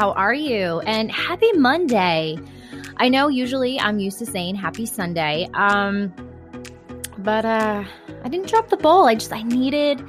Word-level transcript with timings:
How 0.00 0.12
are 0.12 0.32
you? 0.32 0.80
And 0.86 1.12
happy 1.12 1.52
Monday. 1.52 2.38
I 2.96 3.10
know 3.10 3.28
usually 3.28 3.78
I'm 3.78 3.98
used 3.98 4.18
to 4.20 4.24
saying 4.24 4.54
happy 4.54 4.86
Sunday. 4.86 5.46
Um 5.52 6.14
but 7.18 7.44
uh 7.44 7.84
I 8.24 8.28
didn't 8.30 8.48
drop 8.48 8.70
the 8.70 8.78
ball. 8.78 9.06
I 9.06 9.14
just 9.14 9.30
I 9.30 9.42
needed 9.42 10.02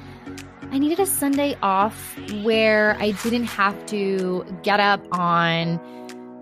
I 0.70 0.78
needed 0.78 0.98
a 0.98 1.04
Sunday 1.04 1.58
off 1.62 2.18
where 2.42 2.96
I 3.00 3.10
didn't 3.10 3.44
have 3.44 3.84
to 3.88 4.46
get 4.62 4.80
up 4.80 5.06
on 5.12 5.78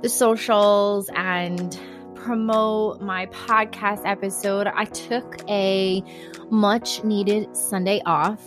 the 0.00 0.08
socials 0.08 1.10
and 1.16 1.76
promote 2.14 3.00
my 3.00 3.26
podcast 3.26 4.02
episode. 4.04 4.68
I 4.68 4.84
took 4.84 5.42
a 5.48 6.04
much 6.50 7.02
needed 7.02 7.56
Sunday 7.56 8.00
off. 8.06 8.40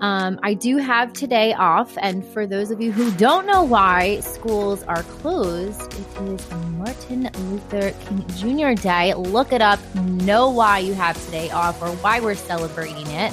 Um, 0.00 0.40
I 0.42 0.54
do 0.54 0.78
have 0.78 1.12
today 1.12 1.52
off, 1.52 1.98
and 2.00 2.24
for 2.24 2.46
those 2.46 2.70
of 2.70 2.80
you 2.80 2.90
who 2.90 3.10
don't 3.18 3.46
know 3.46 3.62
why 3.62 4.20
schools 4.20 4.82
are 4.84 5.02
closed, 5.02 5.82
it 5.92 6.22
is 6.22 6.50
Martin 6.78 7.30
Luther 7.50 7.92
King 8.06 8.24
Jr. 8.36 8.80
Day. 8.80 9.12
Look 9.12 9.52
it 9.52 9.60
up, 9.60 9.78
know 9.96 10.48
why 10.48 10.78
you 10.78 10.94
have 10.94 11.22
today 11.26 11.50
off 11.50 11.82
or 11.82 11.88
why 11.96 12.18
we're 12.18 12.34
celebrating 12.34 13.06
it. 13.08 13.32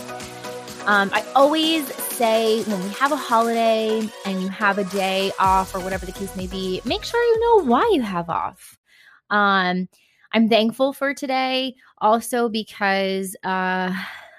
Um, 0.85 1.09
I 1.13 1.23
always 1.35 1.85
say 1.95 2.63
when 2.63 2.83
we 2.83 2.89
have 2.89 3.13
a 3.13 3.17
holiday 3.17 4.09
and 4.25 4.41
you 4.41 4.49
have 4.49 4.77
a 4.77 4.83
day 4.85 5.31
off 5.39 5.73
or 5.73 5.79
whatever 5.79 6.05
the 6.05 6.11
case 6.11 6.35
may 6.35 6.47
be, 6.47 6.81
make 6.83 7.05
sure 7.05 7.21
you 7.21 7.39
know 7.39 7.65
why 7.65 7.89
you 7.93 8.01
have 8.01 8.29
off. 8.29 8.77
Um, 9.29 9.87
I'm 10.33 10.49
thankful 10.49 10.91
for 10.91 11.13
today 11.13 11.75
also 11.99 12.49
because 12.49 13.37
uh, 13.43 13.93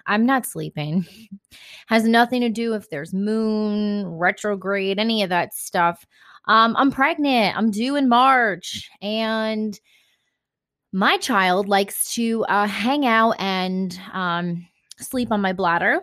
I'm 0.08 0.26
not 0.26 0.46
sleeping. 0.46 1.06
Has 1.86 2.04
nothing 2.04 2.40
to 2.40 2.48
do 2.48 2.74
if 2.74 2.90
there's 2.90 3.14
moon, 3.14 4.06
retrograde, 4.06 4.98
any 4.98 5.22
of 5.22 5.28
that 5.28 5.54
stuff. 5.54 6.04
Um, 6.46 6.74
I'm 6.76 6.90
pregnant. 6.90 7.56
I'm 7.56 7.70
due 7.70 7.96
in 7.96 8.08
March. 8.08 8.90
And 9.00 9.78
my 10.92 11.18
child 11.18 11.68
likes 11.68 12.14
to 12.14 12.44
uh, 12.46 12.66
hang 12.66 13.06
out 13.06 13.36
and 13.38 13.98
um, 14.12 14.66
sleep 14.98 15.30
on 15.30 15.40
my 15.40 15.52
bladder. 15.52 16.02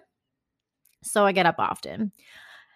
So 1.03 1.25
I 1.25 1.31
get 1.31 1.45
up 1.45 1.55
often. 1.59 2.11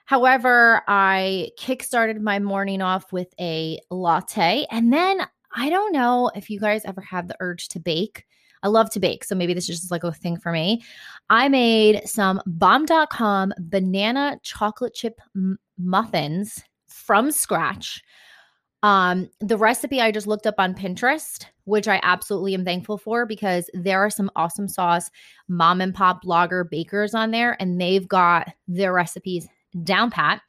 However, 0.05 0.81
I 0.87 1.51
kickstarted 1.59 2.19
my 2.19 2.39
morning 2.39 2.81
off 2.81 3.13
with 3.13 3.31
a 3.39 3.79
latte. 3.91 4.65
And 4.71 4.91
then 4.91 5.21
I 5.55 5.69
don't 5.69 5.93
know 5.93 6.31
if 6.35 6.49
you 6.49 6.59
guys 6.59 6.83
ever 6.85 7.01
have 7.01 7.27
the 7.27 7.37
urge 7.39 7.67
to 7.69 7.79
bake. 7.79 8.25
I 8.63 8.67
love 8.67 8.89
to 8.91 8.99
bake, 8.99 9.23
so 9.23 9.35
maybe 9.35 9.53
this 9.53 9.69
is 9.69 9.79
just 9.79 9.91
like 9.91 10.03
a 10.03 10.11
thing 10.11 10.37
for 10.37 10.51
me. 10.51 10.83
I 11.29 11.47
made 11.47 12.07
some 12.07 12.41
bomb.com 12.45 13.53
banana 13.59 14.39
chocolate 14.43 14.93
chip 14.93 15.21
m- 15.35 15.57
muffins 15.77 16.61
from 16.87 17.31
scratch. 17.31 18.03
Um, 18.81 19.29
the 19.41 19.57
recipe 19.57 19.99
I 20.01 20.11
just 20.11 20.27
looked 20.27 20.47
up 20.47 20.55
on 20.57 20.73
Pinterest, 20.73 21.45
which 21.65 21.87
I 21.87 21.99
absolutely 22.03 22.53
am 22.53 22.63
thankful 22.63 22.97
for 22.97 23.25
because 23.25 23.69
there 23.73 23.99
are 23.99 24.09
some 24.09 24.31
awesome 24.35 24.67
sauce 24.67 25.11
mom 25.47 25.81
and 25.81 25.93
pop 25.93 26.23
blogger 26.23 26.69
bakers 26.69 27.13
on 27.13 27.31
there, 27.31 27.57
and 27.61 27.79
they've 27.79 28.07
got 28.07 28.49
their 28.67 28.93
recipes 28.93 29.47
down 29.83 30.11
pat. 30.11 30.41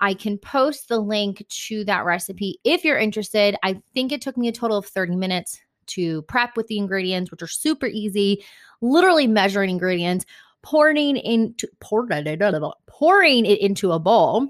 I 0.00 0.14
can 0.14 0.38
post 0.38 0.88
the 0.88 0.98
link 0.98 1.44
to 1.48 1.84
that 1.84 2.04
recipe 2.04 2.58
if 2.64 2.84
you're 2.84 2.98
interested. 2.98 3.56
I 3.62 3.80
think 3.94 4.12
it 4.12 4.22
took 4.22 4.36
me 4.36 4.48
a 4.48 4.52
total 4.52 4.78
of 4.78 4.86
30 4.86 5.16
minutes 5.16 5.60
to 5.90 6.22
prep 6.22 6.56
with 6.56 6.66
the 6.66 6.78
ingredients, 6.78 7.30
which 7.30 7.42
are 7.42 7.48
super 7.48 7.86
easy, 7.86 8.44
literally 8.80 9.26
measuring 9.26 9.70
ingredients, 9.70 10.24
pouring 10.62 11.16
into 11.16 11.68
pouring 11.78 13.46
it 13.46 13.60
into 13.60 13.92
a 13.92 13.98
bowl, 13.98 14.48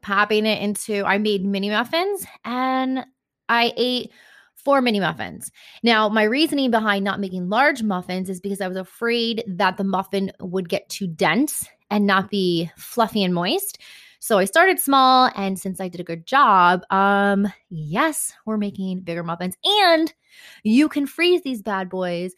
popping 0.00 0.46
it 0.46 0.60
into 0.60 1.04
I 1.04 1.18
made 1.18 1.44
mini 1.44 1.70
muffins 1.70 2.26
and 2.44 3.04
I 3.48 3.72
ate 3.76 4.10
four 4.54 4.80
mini 4.80 5.00
muffins. 5.00 5.50
Now, 5.82 6.08
my 6.08 6.22
reasoning 6.22 6.70
behind 6.70 7.04
not 7.04 7.20
making 7.20 7.48
large 7.48 7.82
muffins 7.82 8.30
is 8.30 8.40
because 8.40 8.60
I 8.60 8.68
was 8.68 8.76
afraid 8.76 9.44
that 9.46 9.76
the 9.76 9.84
muffin 9.84 10.32
would 10.40 10.68
get 10.68 10.88
too 10.88 11.06
dense 11.06 11.66
and 11.90 12.06
not 12.06 12.30
be 12.30 12.70
fluffy 12.76 13.22
and 13.22 13.34
moist. 13.34 13.78
So 14.22 14.38
I 14.38 14.44
started 14.44 14.78
small 14.78 15.32
and 15.34 15.58
since 15.58 15.80
I 15.80 15.88
did 15.88 16.00
a 16.00 16.04
good 16.04 16.26
job, 16.26 16.82
um 16.90 17.52
yes, 17.70 18.32
we're 18.46 18.56
making 18.56 19.00
bigger 19.00 19.24
muffins 19.24 19.56
and 19.64 20.14
you 20.62 20.88
can 20.88 21.08
freeze 21.08 21.42
these 21.42 21.60
bad 21.60 21.90
boys 21.90 22.32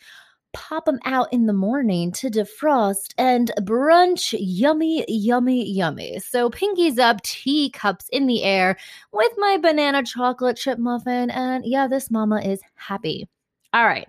pop 0.54 0.86
them 0.86 0.98
out 1.04 1.30
in 1.30 1.44
the 1.44 1.52
morning 1.52 2.10
to 2.12 2.30
defrost 2.30 3.12
and 3.18 3.52
brunch 3.60 4.34
yummy, 4.38 5.04
yummy, 5.08 5.68
yummy. 5.68 6.18
So, 6.20 6.48
pinkies 6.48 6.98
up, 6.98 7.20
teacups 7.22 8.08
in 8.12 8.26
the 8.26 8.42
air 8.42 8.78
with 9.12 9.32
my 9.36 9.58
banana 9.58 10.02
chocolate 10.04 10.56
chip 10.56 10.78
muffin. 10.78 11.28
And 11.30 11.66
yeah, 11.66 11.86
this 11.86 12.10
mama 12.10 12.40
is 12.40 12.60
happy. 12.76 13.28
All 13.74 13.84
right. 13.84 14.08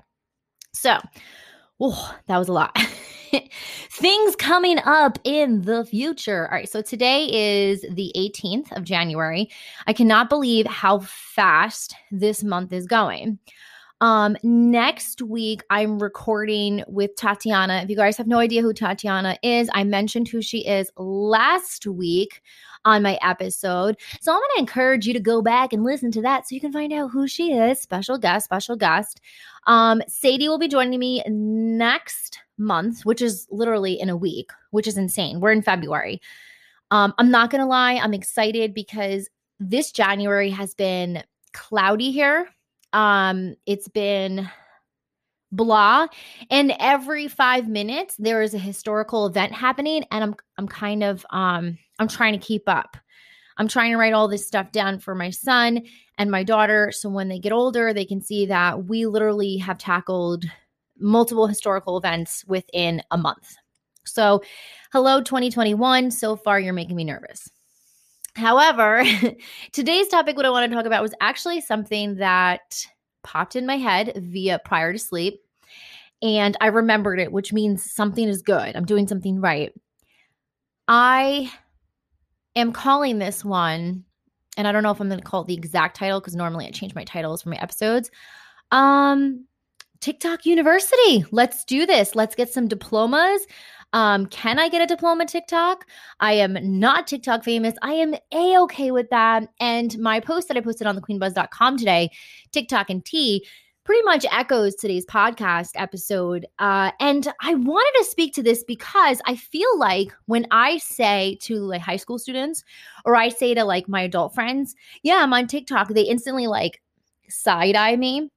So, 0.74 0.98
oh, 1.82 2.16
that 2.28 2.38
was 2.38 2.48
a 2.48 2.54
lot. 2.54 2.78
Things 3.90 4.36
coming 4.36 4.80
up 4.80 5.20
in 5.24 5.62
the 5.62 5.86
future. 5.86 6.48
All 6.48 6.56
right, 6.56 6.70
so 6.70 6.82
today 6.82 7.26
is 7.32 7.82
the 7.90 8.12
18th 8.16 8.76
of 8.76 8.84
January. 8.84 9.50
I 9.88 9.94
cannot 9.94 10.30
believe 10.30 10.66
how 10.68 11.00
fast 11.00 11.96
this 12.12 12.44
month 12.44 12.74
is 12.74 12.86
going. 12.86 13.40
Um, 14.02 14.36
next 14.44 15.22
week, 15.22 15.62
I'm 15.70 16.00
recording 16.00 16.84
with 16.88 17.16
Tatiana. 17.16 17.82
If 17.82 17.90
you 17.90 17.96
guys 17.96 18.18
have 18.18 18.28
no 18.28 18.40
idea 18.40 18.62
who 18.62 18.74
Tatiana 18.74 19.38
is, 19.42 19.70
I 19.74 19.84
mentioned 19.84 20.28
who 20.28 20.42
she 20.42 20.68
is 20.68 20.92
last 20.98 21.88
week 21.88 22.42
on 22.84 23.02
my 23.02 23.18
episode. 23.24 23.98
So 24.20 24.32
I'm 24.32 24.38
going 24.38 24.50
to 24.56 24.60
encourage 24.60 25.08
you 25.08 25.14
to 25.14 25.20
go 25.20 25.42
back 25.42 25.74
and 25.74 25.84
listen 25.84 26.12
to 26.12 26.22
that 26.22 26.48
so 26.48 26.54
you 26.54 26.62
can 26.62 26.74
find 26.74 26.92
out 26.94 27.10
who 27.10 27.28
she 27.28 27.54
is. 27.54 27.82
Special 27.82 28.18
guest, 28.18 28.46
special 28.46 28.76
guest. 28.76 29.22
Um, 29.66 30.02
Sadie 30.08 30.50
will 30.50 30.60
be 30.60 30.68
joining 30.68 31.00
me 31.00 31.24
next 31.28 32.40
month, 32.58 33.06
which 33.06 33.22
is 33.22 33.48
literally 33.52 34.00
in 34.00 34.10
a 34.10 34.18
week, 34.18 34.52
which 34.72 34.88
is 34.88 34.98
insane. 34.98 35.40
We're 35.40 35.52
in 35.52 35.62
February. 35.62 36.22
Um, 36.92 37.14
I'm 37.18 37.32
not 37.32 37.50
going 37.50 37.62
to 37.62 37.68
lie, 37.68 37.94
I'm 37.94 38.14
excited 38.14 38.74
because 38.74 39.30
this 39.60 39.92
January 39.92 40.50
has 40.52 40.74
been 40.74 41.24
cloudy 41.54 42.12
here. 42.12 42.48
Um, 42.94 43.56
it's 43.66 43.88
been 43.88 44.50
blah 45.52 46.08
and 46.50 46.74
every 46.80 47.28
5 47.28 47.70
minutes 47.70 48.16
there 48.18 48.42
is 48.42 48.54
a 48.54 48.60
historical 48.60 49.26
event 49.26 49.54
happening 49.54 50.04
and 50.12 50.24
I'm 50.24 50.36
I'm 50.58 50.68
kind 50.68 51.04
of 51.04 51.26
um 51.30 51.78
I'm 52.00 52.08
trying 52.08 52.34
to 52.34 52.46
keep 52.46 52.68
up. 52.68 52.98
I'm 53.58 53.70
trying 53.70 53.92
to 53.92 53.98
write 53.98 54.12
all 54.12 54.28
this 54.28 54.46
stuff 54.46 54.74
down 54.74 55.00
for 55.00 55.16
my 55.16 55.30
son 55.30 55.84
and 56.18 56.30
my 56.30 56.44
daughter 56.44 56.92
so 56.92 57.10
when 57.10 57.30
they 57.30 57.40
get 57.40 57.54
older 57.54 57.94
they 57.94 58.06
can 58.06 58.22
see 58.22 58.48
that 58.48 58.86
we 58.86 59.06
literally 59.06 59.58
have 59.58 59.78
tackled 59.78 60.46
multiple 61.00 61.48
historical 61.48 61.98
events 61.98 62.44
within 62.48 63.02
a 63.12 63.18
month. 63.18 63.56
So, 64.06 64.42
hello 64.92 65.22
2021, 65.22 66.12
so 66.12 66.36
far 66.36 66.60
you're 66.60 66.74
making 66.74 66.96
me 66.96 67.04
nervous. 67.04 67.50
However, 68.36 69.04
today's 69.72 70.08
topic, 70.10 70.36
what 70.36 70.46
I 70.46 70.50
want 70.50 70.70
to 70.70 70.76
talk 70.76 70.86
about 70.86 71.02
was 71.02 71.14
actually 71.22 71.62
something 71.62 72.16
that 72.16 72.86
popped 73.24 73.56
in 73.56 73.66
my 73.66 73.78
head 73.78 74.14
via 74.16 74.60
prior 74.64 74.94
to 74.94 75.00
sleep. 75.00 75.42
And 76.22 76.56
I 76.62 76.68
remembered 76.68 77.20
it, 77.20 77.32
which 77.32 77.54
means 77.54 77.92
something 77.92 78.28
is 78.28 78.42
good. 78.42 78.76
I'm 78.76 78.86
doing 78.86 79.08
something 79.08 79.42
right. 79.42 79.74
I 80.88 81.52
am 82.56 82.72
calling 82.72 83.20
this 83.20 83.44
one, 83.44 84.06
and 84.58 84.68
I 84.68 84.72
don't 84.72 84.84
know 84.84 84.92
if 84.92 85.00
I'm 85.00 85.10
going 85.10 85.20
to 85.20 85.26
call 85.26 85.42
it 85.42 85.48
the 85.48 85.56
exact 85.56 85.98
title 85.98 86.20
because 86.20 86.36
normally 86.36 86.68
I 86.68 86.72
change 86.72 86.96
my 86.96 87.04
titles 87.04 87.42
for 87.42 87.50
my 87.50 87.58
episodes. 87.58 88.12
Um, 88.72 89.46
TikTok 90.06 90.46
University. 90.46 91.26
Let's 91.32 91.66
do 91.66 91.88
this. 91.88 92.14
Let's 92.14 92.36
get 92.36 92.54
some 92.54 92.68
diplomas. 92.68 93.48
Um, 93.92 94.28
can 94.28 94.60
I 94.60 94.70
get 94.70 94.84
a 94.84 94.86
diploma 94.86 95.26
TikTok? 95.26 95.88
I 96.20 96.34
am 96.34 96.60
not 96.62 97.08
TikTok 97.08 97.44
famous. 97.44 97.74
I 97.82 97.94
am 97.94 98.14
a 98.32 98.60
okay 98.60 98.92
with 98.92 99.10
that. 99.10 99.50
And 99.60 99.98
my 99.98 100.20
post 100.20 100.48
that 100.48 100.58
I 100.58 100.62
posted 100.62 100.86
on 100.86 100.96
thequeenbuzz.com 100.96 101.78
today, 101.78 102.12
TikTok 102.52 102.92
and 102.92 103.04
tea, 103.04 103.48
pretty 103.84 104.04
much 104.04 104.28
echoes 104.32 104.76
today's 104.76 105.08
podcast 105.08 105.72
episode. 105.74 106.46
Uh, 106.60 106.92
and 107.00 107.34
I 107.42 107.56
wanted 107.56 107.98
to 107.98 108.06
speak 108.06 108.36
to 108.36 108.44
this 108.44 108.64
because 108.64 109.24
I 109.26 109.36
feel 109.36 109.80
like 109.80 110.14
when 110.28 110.46
I 110.52 110.78
say 110.78 111.40
to 111.42 111.56
like 111.62 111.82
high 111.82 111.98
school 111.98 112.20
students, 112.20 112.64
or 113.06 113.16
I 113.16 113.30
say 113.30 113.56
to 113.56 113.64
like 113.64 113.90
my 113.90 114.04
adult 114.04 114.36
friends, 114.36 114.76
yeah, 115.02 115.22
I'm 115.24 115.34
on 115.34 115.48
TikTok, 115.48 115.88
they 115.90 116.04
instantly 116.04 116.46
like 116.46 116.80
side 117.28 117.76
eye 117.76 117.96
me 117.96 118.30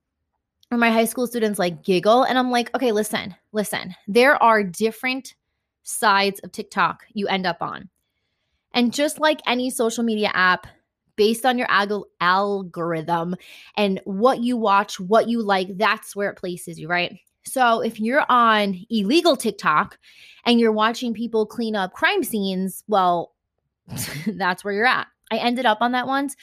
or 0.71 0.79
my 0.79 0.91
high 0.91 1.05
school 1.05 1.27
students 1.27 1.59
like 1.59 1.83
giggle 1.83 2.25
and 2.25 2.39
i'm 2.39 2.51
like 2.51 2.75
okay 2.75 2.93
listen 2.93 3.35
listen 3.53 3.95
there 4.07 4.41
are 4.43 4.63
different 4.63 5.35
sides 5.89 6.39
of 6.41 6.53
TikTok 6.53 7.05
you 7.15 7.27
end 7.29 7.47
up 7.47 7.59
on. 7.61 7.89
And 8.75 8.93
just 8.93 9.19
like 9.19 9.41
any 9.47 9.71
social 9.71 10.05
media 10.05 10.31
app, 10.35 10.67
based 11.17 11.45
on 11.45 11.59
your 11.59 11.67
ag- 11.69 12.05
algorithm 12.21 13.35
and 13.77 14.01
what 14.05 14.41
you 14.41 14.57
watch, 14.57 15.01
what 15.01 15.29
you 15.29 15.43
like, 15.43 15.77
that's 15.77 16.15
where 16.15 16.31
it 16.31 16.37
places 16.37 16.79
you, 16.79 16.87
right? 16.87 17.19
So 17.45 17.81
if 17.81 17.99
you're 17.99 18.25
on 18.29 18.85
illegal 18.91 19.37
TikTok 19.37 19.99
and 20.45 20.61
you're 20.61 20.71
watching 20.71 21.15
people 21.15 21.47
clean 21.47 21.75
up 21.75 21.93
crime 21.93 22.23
scenes, 22.23 22.85
well, 22.87 23.35
that's 24.27 24.63
where 24.63 24.75
you're 24.75 24.87
at. 24.87 25.09
I 25.33 25.39
ended 25.39 25.67
up 25.67 25.79
on 25.81 25.93
that 25.93 26.07
once 26.07 26.37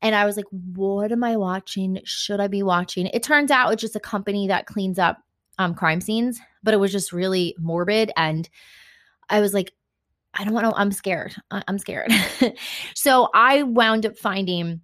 and 0.00 0.14
I 0.14 0.24
was 0.24 0.36
like, 0.36 0.46
what 0.50 1.10
am 1.10 1.24
I 1.24 1.36
watching? 1.36 2.00
Should 2.04 2.40
I 2.40 2.46
be 2.46 2.62
watching? 2.62 3.06
It 3.06 3.22
turns 3.22 3.50
out 3.50 3.72
it's 3.72 3.82
just 3.82 3.96
a 3.96 4.00
company 4.00 4.48
that 4.48 4.66
cleans 4.66 4.98
up 4.98 5.18
um, 5.58 5.74
crime 5.74 6.00
scenes, 6.00 6.40
but 6.62 6.72
it 6.72 6.78
was 6.78 6.92
just 6.92 7.12
really 7.12 7.56
morbid. 7.58 8.12
And 8.16 8.48
I 9.28 9.40
was 9.40 9.52
like, 9.52 9.72
I 10.34 10.44
don't 10.44 10.54
want 10.54 10.66
to, 10.66 10.80
I'm 10.80 10.92
scared. 10.92 11.34
I'm 11.50 11.78
scared. 11.78 12.12
so 12.94 13.28
I 13.34 13.64
wound 13.64 14.06
up 14.06 14.16
finding 14.16 14.82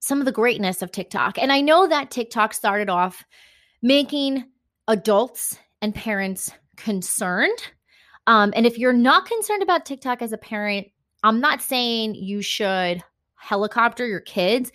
some 0.00 0.18
of 0.18 0.24
the 0.24 0.32
greatness 0.32 0.82
of 0.82 0.90
TikTok. 0.90 1.38
And 1.38 1.52
I 1.52 1.60
know 1.60 1.86
that 1.86 2.10
TikTok 2.10 2.52
started 2.52 2.90
off 2.90 3.24
making 3.82 4.44
adults 4.88 5.58
and 5.82 5.94
parents 5.94 6.50
concerned. 6.76 7.58
Um, 8.26 8.52
and 8.56 8.66
if 8.66 8.78
you're 8.78 8.92
not 8.92 9.26
concerned 9.26 9.62
about 9.62 9.86
TikTok 9.86 10.20
as 10.20 10.32
a 10.32 10.38
parent, 10.38 10.88
I'm 11.22 11.40
not 11.40 11.62
saying 11.62 12.14
you 12.16 12.42
should 12.42 13.02
helicopter 13.46 14.06
your 14.06 14.20
kids, 14.20 14.72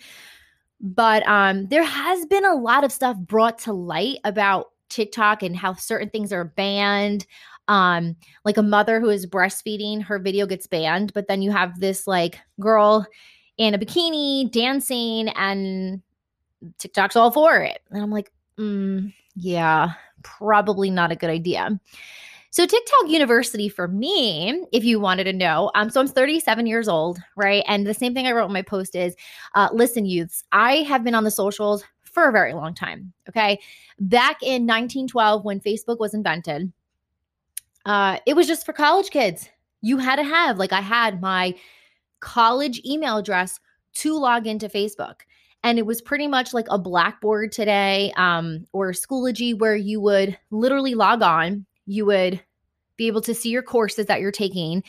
but 0.80 1.26
um, 1.28 1.66
there 1.66 1.84
has 1.84 2.26
been 2.26 2.44
a 2.44 2.54
lot 2.54 2.84
of 2.84 2.92
stuff 2.92 3.16
brought 3.18 3.58
to 3.60 3.72
light 3.72 4.18
about 4.24 4.70
TikTok 4.88 5.42
and 5.42 5.56
how 5.56 5.74
certain 5.74 6.10
things 6.10 6.32
are 6.32 6.44
banned. 6.44 7.26
Um, 7.68 8.16
like 8.44 8.56
a 8.56 8.62
mother 8.62 9.00
who 9.00 9.08
is 9.08 9.26
breastfeeding, 9.26 10.02
her 10.02 10.18
video 10.18 10.46
gets 10.46 10.66
banned, 10.66 11.12
but 11.12 11.28
then 11.28 11.42
you 11.42 11.52
have 11.52 11.78
this 11.78 12.06
like 12.06 12.38
girl 12.58 13.06
in 13.56 13.74
a 13.74 13.78
bikini 13.78 14.50
dancing, 14.50 15.28
and 15.28 16.02
TikTok's 16.78 17.16
all 17.16 17.30
for 17.30 17.58
it. 17.58 17.80
And 17.90 18.02
I'm 18.02 18.10
like, 18.10 18.32
mm, 18.58 19.12
yeah, 19.36 19.92
probably 20.22 20.90
not 20.90 21.12
a 21.12 21.16
good 21.16 21.30
idea. 21.30 21.78
So 22.52 22.66
TikTok 22.66 23.08
University 23.08 23.70
for 23.70 23.88
me, 23.88 24.62
if 24.72 24.84
you 24.84 25.00
wanted 25.00 25.24
to 25.24 25.32
know, 25.32 25.70
um, 25.74 25.88
so 25.88 26.02
I'm 26.02 26.06
37 26.06 26.66
years 26.66 26.86
old, 26.86 27.18
right? 27.34 27.64
And 27.66 27.86
the 27.86 27.94
same 27.94 28.12
thing 28.12 28.26
I 28.26 28.32
wrote 28.32 28.44
in 28.44 28.52
my 28.52 28.60
post 28.60 28.94
is, 28.94 29.16
uh, 29.54 29.70
listen, 29.72 30.04
youths, 30.04 30.44
I 30.52 30.82
have 30.82 31.02
been 31.02 31.14
on 31.14 31.24
the 31.24 31.30
socials 31.30 31.82
for 32.02 32.28
a 32.28 32.32
very 32.32 32.52
long 32.52 32.74
time. 32.74 33.10
Okay, 33.26 33.58
back 34.00 34.42
in 34.42 34.66
1912 34.66 35.46
when 35.46 35.60
Facebook 35.60 35.98
was 35.98 36.12
invented, 36.12 36.70
uh, 37.86 38.18
it 38.26 38.36
was 38.36 38.46
just 38.46 38.66
for 38.66 38.74
college 38.74 39.08
kids. 39.08 39.48
You 39.80 39.96
had 39.96 40.16
to 40.16 40.22
have, 40.22 40.58
like, 40.58 40.74
I 40.74 40.82
had 40.82 41.22
my 41.22 41.54
college 42.20 42.82
email 42.84 43.16
address 43.16 43.60
to 43.94 44.18
log 44.18 44.46
into 44.46 44.68
Facebook 44.68 45.20
and 45.64 45.78
it 45.78 45.86
was 45.86 46.02
pretty 46.02 46.26
much 46.26 46.52
like 46.52 46.66
a 46.68 46.78
blackboard 46.78 47.50
today 47.50 48.12
um, 48.16 48.66
or 48.72 48.92
schoology 48.92 49.58
where 49.58 49.74
you 49.74 50.02
would 50.02 50.36
literally 50.50 50.94
log 50.94 51.22
on 51.22 51.64
you 51.92 52.06
would 52.06 52.42
be 52.96 53.06
able 53.06 53.20
to 53.22 53.34
see 53.34 53.50
your 53.50 53.62
courses 53.62 54.06
that 54.06 54.20
you're 54.20 54.32
taking 54.32 54.82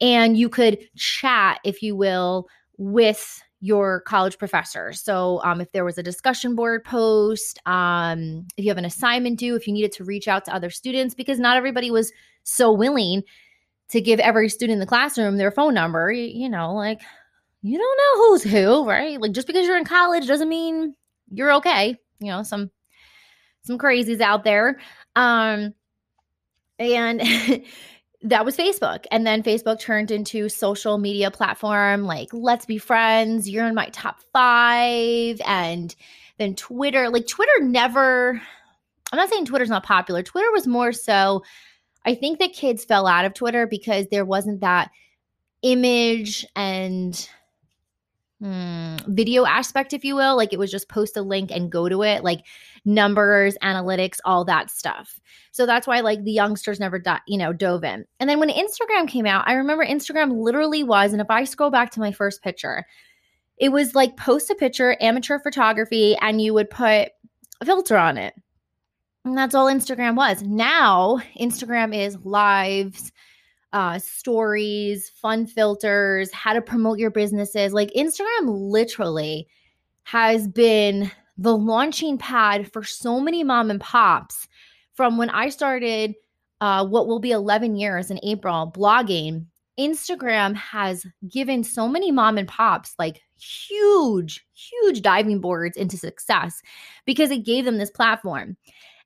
and 0.00 0.36
you 0.36 0.48
could 0.48 0.78
chat, 0.96 1.60
if 1.64 1.82
you 1.82 1.96
will, 1.96 2.48
with 2.78 3.42
your 3.60 4.00
college 4.02 4.38
professor. 4.38 4.92
So, 4.92 5.40
um, 5.42 5.60
if 5.60 5.72
there 5.72 5.84
was 5.84 5.96
a 5.96 6.02
discussion 6.02 6.54
board 6.54 6.84
post, 6.84 7.58
um, 7.66 8.46
if 8.56 8.64
you 8.64 8.70
have 8.70 8.78
an 8.78 8.84
assignment 8.84 9.38
due, 9.38 9.56
if 9.56 9.66
you 9.66 9.72
needed 9.72 9.92
to 9.92 10.04
reach 10.04 10.28
out 10.28 10.44
to 10.44 10.54
other 10.54 10.70
students, 10.70 11.14
because 11.14 11.38
not 11.38 11.56
everybody 11.56 11.90
was 11.90 12.12
so 12.42 12.72
willing 12.72 13.22
to 13.88 14.00
give 14.00 14.20
every 14.20 14.48
student 14.48 14.74
in 14.74 14.80
the 14.80 14.86
classroom 14.86 15.36
their 15.36 15.50
phone 15.50 15.74
number, 15.74 16.12
you, 16.12 16.24
you 16.24 16.48
know, 16.48 16.74
like 16.74 17.00
you 17.62 17.78
don't 17.78 17.98
know 17.98 18.26
who's 18.26 18.42
who, 18.42 18.88
right? 18.88 19.20
Like 19.20 19.32
just 19.32 19.46
because 19.46 19.66
you're 19.66 19.78
in 19.78 19.84
college 19.84 20.26
doesn't 20.26 20.48
mean 20.48 20.94
you're 21.30 21.54
okay. 21.54 21.96
You 22.20 22.28
know, 22.28 22.42
some 22.42 22.70
some 23.62 23.78
crazies 23.78 24.20
out 24.20 24.44
there. 24.44 24.78
Um, 25.16 25.72
and 26.78 27.20
that 28.22 28.44
was 28.44 28.56
Facebook. 28.56 29.04
And 29.10 29.26
then 29.26 29.42
Facebook 29.42 29.80
turned 29.80 30.10
into 30.10 30.48
social 30.48 30.98
media 30.98 31.30
platform 31.30 32.04
like 32.04 32.28
let's 32.32 32.66
be 32.66 32.78
friends, 32.78 33.48
you're 33.48 33.66
in 33.66 33.74
my 33.74 33.88
top 33.90 34.20
5 34.32 35.40
and 35.46 35.94
then 36.38 36.54
Twitter, 36.54 37.08
like 37.10 37.26
Twitter 37.26 37.60
never 37.60 38.40
I'm 39.12 39.18
not 39.18 39.28
saying 39.28 39.44
Twitter's 39.44 39.70
not 39.70 39.84
popular. 39.84 40.22
Twitter 40.22 40.50
was 40.50 40.66
more 40.66 40.92
so 40.92 41.42
I 42.06 42.14
think 42.14 42.38
that 42.38 42.52
kids 42.52 42.84
fell 42.84 43.06
out 43.06 43.24
of 43.24 43.34
Twitter 43.34 43.66
because 43.66 44.06
there 44.10 44.24
wasn't 44.24 44.60
that 44.60 44.90
image 45.62 46.44
and 46.54 47.28
hmm, 48.44 48.96
video 49.06 49.46
aspect, 49.46 49.94
if 49.94 50.04
you 50.04 50.14
will. 50.14 50.36
Like 50.36 50.52
it 50.52 50.58
was 50.58 50.70
just 50.70 50.90
post 50.90 51.16
a 51.16 51.22
link 51.22 51.50
and 51.50 51.72
go 51.72 51.88
to 51.88 52.02
it, 52.02 52.22
like 52.22 52.40
numbers, 52.84 53.56
analytics, 53.62 54.18
all 54.26 54.44
that 54.44 54.70
stuff. 54.70 55.18
So 55.50 55.64
that's 55.64 55.86
why 55.86 56.00
like 56.00 56.22
the 56.24 56.32
youngsters 56.32 56.78
never, 56.78 56.98
di- 56.98 57.22
you 57.26 57.38
know, 57.38 57.54
dove 57.54 57.84
in. 57.84 58.04
And 58.20 58.28
then 58.28 58.38
when 58.40 58.50
Instagram 58.50 59.08
came 59.08 59.24
out, 59.24 59.48
I 59.48 59.54
remember 59.54 59.86
Instagram 59.86 60.42
literally 60.42 60.84
was, 60.84 61.12
and 61.12 61.22
if 61.22 61.30
I 61.30 61.44
scroll 61.44 61.70
back 61.70 61.90
to 61.92 62.00
my 62.00 62.12
first 62.12 62.42
picture, 62.42 62.84
it 63.56 63.70
was 63.70 63.94
like 63.94 64.18
post 64.18 64.50
a 64.50 64.54
picture, 64.54 64.94
amateur 65.00 65.38
photography, 65.38 66.14
and 66.20 66.42
you 66.42 66.52
would 66.52 66.68
put 66.68 67.08
a 67.62 67.64
filter 67.64 67.96
on 67.96 68.18
it. 68.18 68.34
And 69.24 69.38
that's 69.38 69.54
all 69.54 69.72
Instagram 69.72 70.16
was. 70.16 70.42
Now, 70.42 71.22
Instagram 71.40 71.96
is 71.96 72.18
lives, 72.26 73.10
uh, 73.74 73.98
stories, 73.98 75.10
fun 75.10 75.46
filters, 75.46 76.32
how 76.32 76.52
to 76.52 76.62
promote 76.62 76.98
your 76.98 77.10
businesses. 77.10 77.72
Like 77.72 77.90
Instagram 77.90 78.46
literally 78.46 79.48
has 80.04 80.46
been 80.46 81.10
the 81.36 81.56
launching 81.56 82.16
pad 82.16 82.72
for 82.72 82.84
so 82.84 83.20
many 83.20 83.42
mom 83.42 83.70
and 83.70 83.80
pops 83.80 84.46
from 84.92 85.18
when 85.18 85.28
I 85.28 85.48
started 85.48 86.14
uh, 86.60 86.86
what 86.86 87.08
will 87.08 87.18
be 87.18 87.32
11 87.32 87.74
years 87.74 88.12
in 88.12 88.20
April 88.22 88.72
blogging. 88.74 89.46
Instagram 89.78 90.54
has 90.54 91.04
given 91.28 91.64
so 91.64 91.88
many 91.88 92.12
mom 92.12 92.38
and 92.38 92.46
pops 92.46 92.94
like 92.96 93.22
huge, 93.40 94.46
huge 94.54 95.02
diving 95.02 95.40
boards 95.40 95.76
into 95.76 95.96
success 95.96 96.62
because 97.06 97.32
it 97.32 97.44
gave 97.44 97.64
them 97.64 97.78
this 97.78 97.90
platform. 97.90 98.56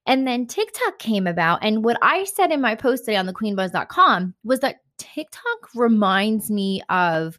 And 0.07 0.27
then 0.27 0.47
TikTok 0.47 0.99
came 0.99 1.27
about. 1.27 1.59
And 1.63 1.85
what 1.85 1.99
I 2.03 2.25
said 2.25 2.51
in 2.51 2.61
my 2.61 2.75
post 2.75 3.05
today 3.05 3.17
on 3.17 3.27
thequeenbuzz.com 3.27 4.35
was 4.45 4.61
that 4.61 4.77
TikTok 4.97 5.69
reminds 5.75 6.51
me 6.51 6.83
of 6.89 7.39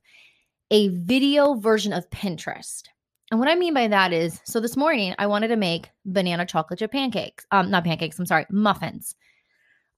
a 0.72 0.90
video 0.90 1.56
version 1.56 1.94
of 1.94 2.10
Pinterest. 2.10 2.84
And 3.32 3.40
what 3.40 3.50
I 3.50 3.56
mean 3.56 3.74
by 3.74 3.88
that 3.88 4.14
is 4.14 4.40
so 4.44 4.60
this 4.60 4.78
morning 4.78 5.14
I 5.20 5.28
wanted 5.28 5.50
to 5.50 5.56
make 5.56 5.90
banana 6.06 6.46
chocolate 6.46 6.80
chip 6.80 6.92
pancakes. 6.92 7.46
Um, 7.52 7.70
not 7.70 7.84
pancakes, 7.84 8.18
I'm 8.18 8.26
sorry, 8.26 8.46
muffins. 8.50 9.16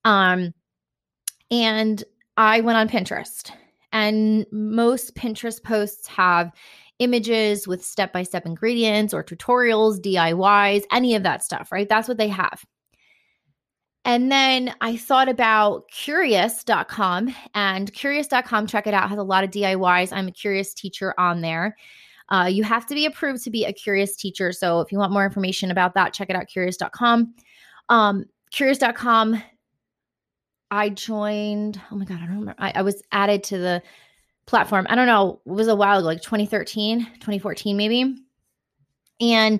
Um, 0.03 0.53
and 1.49 2.03
I 2.37 2.61
went 2.61 2.77
on 2.77 2.89
Pinterest. 2.89 3.51
And 3.93 4.45
most 4.51 5.15
Pinterest 5.15 5.61
posts 5.61 6.07
have 6.07 6.51
images 7.01 7.67
with 7.67 7.83
step 7.83 8.13
by 8.13 8.23
step 8.23 8.45
ingredients 8.45 9.13
or 9.13 9.23
tutorials, 9.23 9.99
DIYs, 9.99 10.83
any 10.91 11.15
of 11.15 11.23
that 11.23 11.43
stuff, 11.43 11.71
right? 11.71 11.89
That's 11.89 12.07
what 12.07 12.17
they 12.17 12.29
have. 12.29 12.63
And 14.05 14.31
then 14.31 14.73
I 14.81 14.97
thought 14.97 15.27
about 15.27 15.89
curious.com 15.89 17.35
and 17.53 17.93
curious.com, 17.93 18.67
check 18.67 18.87
it 18.87 18.93
out, 18.93 19.09
has 19.09 19.19
a 19.19 19.23
lot 19.23 19.43
of 19.43 19.49
DIYs. 19.51 20.13
I'm 20.13 20.27
a 20.27 20.31
curious 20.31 20.73
teacher 20.73 21.13
on 21.19 21.41
there. 21.41 21.75
Uh, 22.29 22.45
you 22.45 22.63
have 22.63 22.85
to 22.85 22.95
be 22.95 23.05
approved 23.05 23.43
to 23.43 23.51
be 23.51 23.65
a 23.65 23.73
curious 23.73 24.15
teacher. 24.15 24.51
So 24.51 24.79
if 24.79 24.91
you 24.91 24.97
want 24.97 25.11
more 25.11 25.25
information 25.25 25.69
about 25.69 25.95
that, 25.95 26.13
check 26.13 26.29
it 26.29 26.35
out, 26.35 26.47
curious.com. 26.47 27.33
Um, 27.89 28.25
curious.com, 28.51 29.43
I 30.71 30.89
joined, 30.89 31.81
oh 31.91 31.95
my 31.95 32.05
God, 32.05 32.17
I 32.17 32.25
don't 32.25 32.39
remember. 32.39 32.55
I, 32.57 32.71
I 32.75 32.81
was 32.83 33.03
added 33.11 33.43
to 33.45 33.57
the 33.57 33.83
platform. 34.51 34.85
I 34.89 34.95
don't 34.95 35.07
know, 35.07 35.41
it 35.47 35.51
was 35.51 35.67
a 35.67 35.75
while 35.75 35.97
ago, 35.97 36.05
like 36.05 36.21
2013, 36.21 36.99
2014, 37.15 37.75
maybe. 37.75 38.15
And 39.19 39.59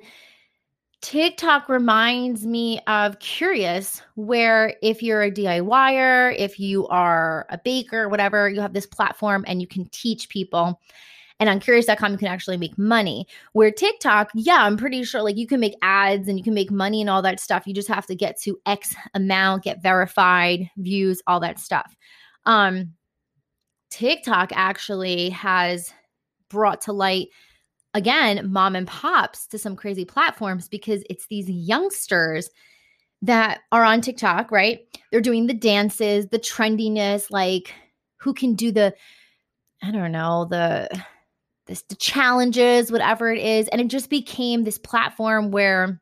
TikTok 1.01 1.67
reminds 1.67 2.45
me 2.45 2.79
of 2.85 3.17
Curious, 3.19 4.03
where 4.13 4.75
if 4.83 5.01
you're 5.01 5.23
a 5.23 5.31
DIYer, 5.31 6.35
if 6.37 6.59
you 6.59 6.87
are 6.89 7.47
a 7.49 7.57
baker, 7.57 8.07
whatever, 8.07 8.49
you 8.49 8.61
have 8.61 8.73
this 8.73 8.85
platform 8.85 9.43
and 9.47 9.61
you 9.61 9.67
can 9.67 9.85
teach 9.89 10.29
people. 10.29 10.79
And 11.39 11.49
on 11.49 11.59
curious.com, 11.59 12.11
you 12.11 12.17
can 12.19 12.27
actually 12.27 12.57
make 12.57 12.77
money. 12.77 13.25
Where 13.53 13.71
TikTok, 13.71 14.29
yeah, 14.35 14.63
I'm 14.63 14.77
pretty 14.77 15.03
sure 15.03 15.23
like 15.23 15.37
you 15.37 15.47
can 15.47 15.59
make 15.59 15.73
ads 15.81 16.27
and 16.27 16.37
you 16.37 16.43
can 16.43 16.53
make 16.53 16.69
money 16.69 17.01
and 17.01 17.09
all 17.09 17.23
that 17.23 17.39
stuff. 17.39 17.65
You 17.65 17.73
just 17.73 17.87
have 17.87 18.05
to 18.07 18.15
get 18.15 18.39
to 18.41 18.59
X 18.67 18.93
amount, 19.15 19.63
get 19.63 19.81
verified, 19.81 20.69
views, 20.77 21.19
all 21.25 21.39
that 21.39 21.59
stuff. 21.59 21.95
Um, 22.45 22.93
TikTok 23.91 24.51
actually 24.53 25.29
has 25.29 25.93
brought 26.49 26.81
to 26.81 26.93
light 26.93 27.27
again 27.93 28.51
mom 28.51 28.75
and 28.75 28.87
pops 28.87 29.45
to 29.47 29.57
some 29.57 29.75
crazy 29.75 30.05
platforms 30.05 30.67
because 30.67 31.03
it's 31.09 31.27
these 31.27 31.49
youngsters 31.49 32.49
that 33.21 33.59
are 33.71 33.83
on 33.83 34.01
TikTok, 34.01 34.51
right? 34.51 34.79
They're 35.11 35.21
doing 35.21 35.45
the 35.45 35.53
dances, 35.53 36.27
the 36.27 36.39
trendiness, 36.39 37.29
like 37.29 37.73
who 38.17 38.33
can 38.33 38.55
do 38.55 38.71
the 38.71 38.95
I 39.83 39.91
don't 39.91 40.11
know, 40.11 40.45
the 40.49 40.89
this 41.67 41.83
the 41.83 41.95
challenges, 41.95 42.91
whatever 42.91 43.31
it 43.31 43.39
is, 43.39 43.67
and 43.69 43.79
it 43.79 43.87
just 43.87 44.09
became 44.09 44.63
this 44.63 44.77
platform 44.77 45.51
where 45.51 46.00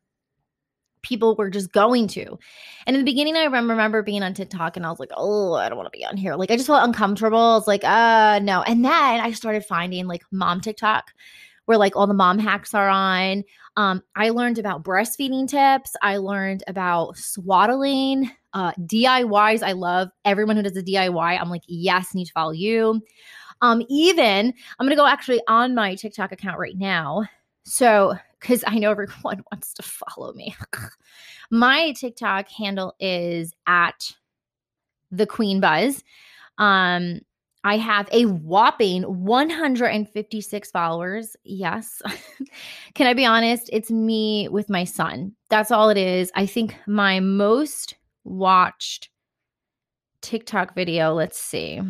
people 1.02 1.36
were 1.36 1.50
just 1.50 1.72
going 1.72 2.08
to. 2.10 2.38
And 2.86 2.96
in 2.96 3.02
the 3.02 3.12
beginning, 3.12 3.36
I 3.36 3.46
remember 3.46 4.04
being 4.04 4.24
on 4.24 4.34
TikTok 4.34 4.78
and 4.78 4.86
I 4.86 4.90
was 4.90 5.00
like, 5.00 5.12
oh, 5.16 5.54
I 5.54 5.70
don't 5.70 5.78
want 5.78 5.92
to 5.92 5.98
be 5.98 6.06
on 6.06 6.18
here. 6.18 6.36
Like, 6.36 6.52
I 6.52 6.56
just 6.56 6.68
felt 6.68 6.84
uncomfortable. 6.84 7.58
It's 7.58 7.68
like, 7.68 7.84
uh, 7.84 8.40
no. 8.44 8.62
And 8.64 8.84
then 8.84 8.92
I 8.92 9.32
started 9.32 9.66
finding 9.66 10.08
like 10.08 10.24
mom 10.32 10.62
TikTok 10.62 11.12
where 11.66 11.78
like 11.78 11.96
all 11.96 12.08
the 12.08 12.14
mom 12.16 12.40
hacks 12.40 12.74
are 12.74 12.90
on. 12.90 13.44
Um, 13.78 14.02
I 14.16 14.32
learned 14.32 14.58
about 14.58 14.84
breastfeeding 14.84 15.48
tips. 15.48 15.96
I 16.02 16.18
learned 16.18 16.64
about 16.66 17.16
swaddling, 17.16 18.32
uh, 18.54 18.72
DIYs. 18.74 19.62
I 19.62 19.74
love 19.74 20.10
everyone 20.26 20.56
who 20.56 20.64
does 20.64 20.76
a 20.76 20.82
DIY. 20.82 21.40
I'm 21.40 21.52
like, 21.52 21.62
yes, 21.68 22.16
need 22.16 22.26
to 22.26 22.32
follow 22.32 22.54
you. 22.54 23.00
Um, 23.62 23.84
even 23.88 24.54
I'm 24.80 24.86
gonna 24.86 24.96
go 24.96 25.06
actually 25.06 25.42
on 25.48 25.76
my 25.76 25.94
TikTok 25.94 26.32
account 26.32 26.58
right 26.58 26.76
now. 26.76 27.26
So, 27.66 28.16
because 28.40 28.64
I 28.68 28.80
know 28.80 28.92
everyone 28.92 29.44
wants 29.52 29.74
to 29.76 29.84
follow 29.84 30.34
me. 30.34 30.56
my 31.52 31.92
TikTok 31.94 32.50
handle 32.50 32.96
is 33.00 33.54
at 33.68 34.12
the 35.12 35.26
Queen 35.26 35.60
Buzz. 35.60 36.04
Um, 36.58 37.22
I 37.64 37.78
have 37.78 38.08
a 38.12 38.26
whopping 38.26 39.04
156 39.04 40.72
followers. 40.72 41.36
Yes. 41.44 42.02
Can 42.96 43.08
I 43.08 43.14
be 43.14 43.26
honest? 43.26 43.70
It's 43.74 43.92
me 43.92 44.48
with 44.48 44.70
my 44.70 44.86
son. 44.86 45.34
That's 45.50 45.72
all 45.72 45.90
it 45.90 45.98
is. 45.98 46.32
I 46.36 46.46
think 46.46 46.76
my 46.88 47.20
most 47.20 47.96
watched 48.24 49.10
TikTok 50.22 50.74
video, 50.74 51.14
let's 51.14 51.40
see. 51.40 51.82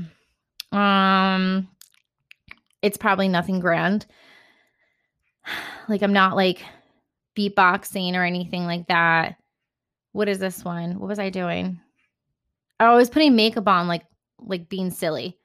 Um 0.72 1.68
it's 2.82 2.98
probably 2.98 3.28
nothing 3.28 3.60
grand. 3.60 4.06
Like 5.88 6.04
I'm 6.04 6.14
not 6.14 6.36
like 6.36 6.62
beatboxing 7.36 8.14
or 8.14 8.24
anything 8.24 8.66
like 8.66 8.88
that. 8.90 9.38
What 10.12 10.30
is 10.30 10.38
this 10.38 10.64
one? 10.64 11.00
What 11.00 11.08
was 11.08 11.18
I 11.18 11.32
doing? 11.32 11.80
Oh, 12.80 12.94
I 12.94 12.96
was 12.96 13.10
putting 13.10 13.36
makeup 13.36 13.68
on 13.68 13.88
like 13.88 14.06
like 14.40 14.70
being 14.70 14.92
silly. 14.92 15.38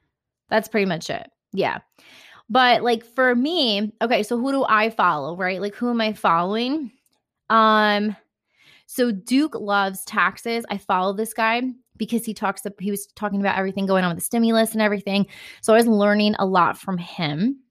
That's 0.49 0.67
pretty 0.67 0.85
much 0.85 1.09
it. 1.09 1.27
Yeah. 1.51 1.79
But 2.49 2.83
like 2.83 3.03
for 3.03 3.33
me, 3.33 3.91
okay, 4.01 4.21
so 4.21 4.37
who 4.37 4.51
do 4.51 4.65
I 4.69 4.91
follow, 4.91 5.35
right? 5.35 5.59
Like 5.59 5.73
who 5.73 5.89
am 5.89 5.99
I 5.99 6.13
following? 6.13 6.91
Um 7.49 8.15
so 8.87 9.11
Duke 9.11 9.55
loves 9.55 10.05
taxes. 10.05 10.63
I 10.69 10.77
follow 10.77 11.13
this 11.13 11.33
guy 11.33 11.63
because 11.97 12.25
he 12.25 12.33
talks 12.33 12.61
he 12.79 12.91
was 12.91 13.07
talking 13.07 13.39
about 13.39 13.57
everything 13.57 13.85
going 13.85 14.03
on 14.03 14.09
with 14.11 14.19
the 14.19 14.25
stimulus 14.25 14.73
and 14.73 14.81
everything. 14.81 15.25
So 15.61 15.73
I 15.73 15.77
was 15.77 15.87
learning 15.87 16.35
a 16.37 16.45
lot 16.45 16.77
from 16.77 16.97
him. 16.97 17.61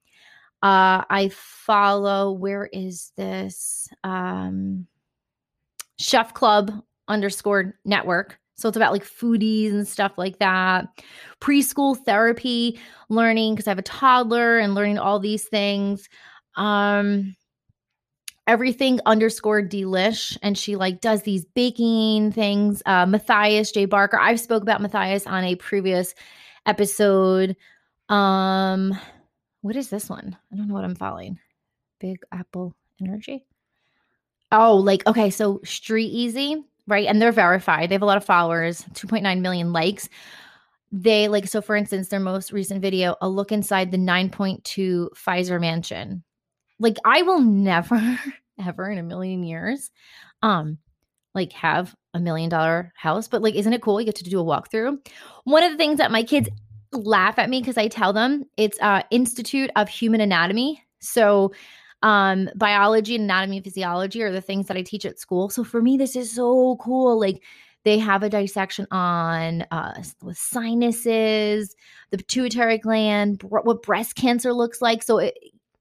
Uh 0.64 1.04
I 1.10 1.30
follow 1.30 2.32
where 2.32 2.64
is 2.72 3.12
this 3.18 3.86
um 4.02 4.86
Chef 5.98 6.32
Club 6.32 6.72
underscore 7.06 7.74
network. 7.84 8.38
So 8.54 8.68
it's 8.68 8.76
about 8.76 8.92
like 8.92 9.04
foodies 9.04 9.72
and 9.72 9.86
stuff 9.86 10.12
like 10.16 10.38
that. 10.38 10.86
Preschool 11.40 12.02
therapy, 12.04 12.80
learning 13.10 13.54
because 13.54 13.68
I 13.68 13.72
have 13.72 13.78
a 13.78 13.82
toddler 13.82 14.58
and 14.58 14.74
learning 14.74 14.98
all 14.98 15.20
these 15.20 15.44
things. 15.44 16.08
Um 16.56 17.36
everything 18.46 19.00
underscore 19.04 19.62
delish 19.62 20.36
and 20.42 20.56
she 20.56 20.76
like 20.76 21.00
does 21.00 21.22
these 21.22 21.44
baking 21.54 22.30
things 22.30 22.82
uh 22.84 23.06
matthias 23.06 23.72
j 23.72 23.86
barker 23.86 24.18
i've 24.18 24.38
spoke 24.38 24.62
about 24.62 24.82
matthias 24.82 25.26
on 25.26 25.44
a 25.44 25.56
previous 25.56 26.14
episode 26.66 27.56
um 28.10 28.94
what 29.64 29.76
is 29.76 29.88
this 29.88 30.08
one 30.08 30.36
i 30.52 30.56
don't 30.56 30.68
know 30.68 30.74
what 30.74 30.84
i'm 30.84 30.94
following 30.94 31.38
big 32.00 32.18
apple 32.32 32.74
energy 33.00 33.44
oh 34.52 34.76
like 34.76 35.06
okay 35.06 35.30
so 35.30 35.60
street 35.64 36.08
easy 36.08 36.64
right? 36.86 37.06
And 37.06 37.20
they're 37.20 37.32
verified. 37.32 37.88
They 37.88 37.94
have 37.94 38.02
a 38.02 38.06
lot 38.06 38.16
of 38.16 38.24
followers, 38.24 38.84
2.9 38.94 39.40
million 39.40 39.72
likes. 39.72 40.08
They 40.92 41.28
like, 41.28 41.48
so 41.48 41.60
for 41.60 41.76
instance, 41.76 42.08
their 42.08 42.20
most 42.20 42.52
recent 42.52 42.80
video, 42.80 43.16
a 43.20 43.28
look 43.28 43.52
inside 43.52 43.90
the 43.90 43.98
9.2 43.98 45.08
Pfizer 45.14 45.60
mansion. 45.60 46.22
Like, 46.78 46.98
I 47.04 47.22
will 47.22 47.40
never, 47.40 48.18
ever 48.64 48.90
in 48.90 48.98
a 48.98 49.02
million 49.02 49.42
years, 49.42 49.90
um, 50.42 50.78
like 51.34 51.52
have 51.52 51.94
a 52.12 52.20
million 52.20 52.48
dollar 52.48 52.92
house, 52.96 53.26
but 53.26 53.42
like, 53.42 53.54
isn't 53.56 53.72
it 53.72 53.82
cool? 53.82 54.00
You 54.00 54.06
get 54.06 54.16
to 54.16 54.24
do 54.24 54.40
a 54.40 54.44
walkthrough. 54.44 54.98
One 55.44 55.64
of 55.64 55.72
the 55.72 55.78
things 55.78 55.98
that 55.98 56.12
my 56.12 56.22
kids 56.22 56.48
laugh 56.94 57.38
at 57.38 57.50
me 57.50 57.60
because 57.60 57.76
I 57.76 57.88
tell 57.88 58.12
them 58.12 58.44
it's 58.56 58.80
uh 58.80 59.02
Institute 59.10 59.70
of 59.76 59.88
Human 59.88 60.20
Anatomy. 60.20 60.82
So 61.00 61.52
um, 62.04 62.50
biology 62.54 63.14
and 63.14 63.24
anatomy 63.24 63.56
and 63.56 63.64
physiology 63.64 64.22
are 64.22 64.30
the 64.30 64.42
things 64.42 64.66
that 64.66 64.76
I 64.76 64.82
teach 64.82 65.06
at 65.06 65.18
school. 65.18 65.48
So 65.48 65.64
for 65.64 65.80
me, 65.80 65.96
this 65.96 66.14
is 66.14 66.30
so 66.30 66.76
cool. 66.76 67.18
Like 67.18 67.42
they 67.84 67.98
have 67.98 68.22
a 68.22 68.28
dissection 68.28 68.86
on 68.90 69.62
uh, 69.70 70.02
with 70.22 70.36
sinuses, 70.36 71.74
the 72.10 72.18
pituitary 72.18 72.76
gland, 72.76 73.38
br- 73.38 73.60
what 73.60 73.82
breast 73.82 74.16
cancer 74.16 74.52
looks 74.52 74.82
like. 74.82 75.02
So 75.02 75.16
it, 75.18 75.34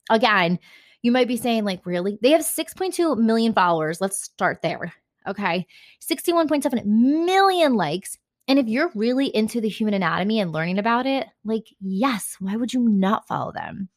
again, 0.10 0.60
you 1.02 1.12
might 1.12 1.28
be 1.28 1.36
saying 1.36 1.66
like, 1.66 1.86
really? 1.86 2.18
They 2.22 2.32
have 2.32 2.42
6.2 2.42 3.18
million 3.18 3.54
followers. 3.54 4.00
Let's 4.00 4.24
start 4.24 4.62
there. 4.62 4.94
Okay, 5.28 5.68
61.7 6.02 6.86
million 6.86 7.74
likes. 7.76 8.18
And 8.48 8.60
if 8.60 8.68
you're 8.68 8.92
really 8.94 9.28
into 9.36 9.62
the 9.62 9.70
human 9.70 9.94
anatomy 9.94 10.40
and 10.40 10.52
learning 10.52 10.78
about 10.78 11.06
it, 11.06 11.28
like, 11.46 11.68
yes, 11.80 12.36
why 12.40 12.56
would 12.56 12.74
you 12.74 12.82
not 12.82 13.28
follow 13.28 13.52
them? 13.54 13.90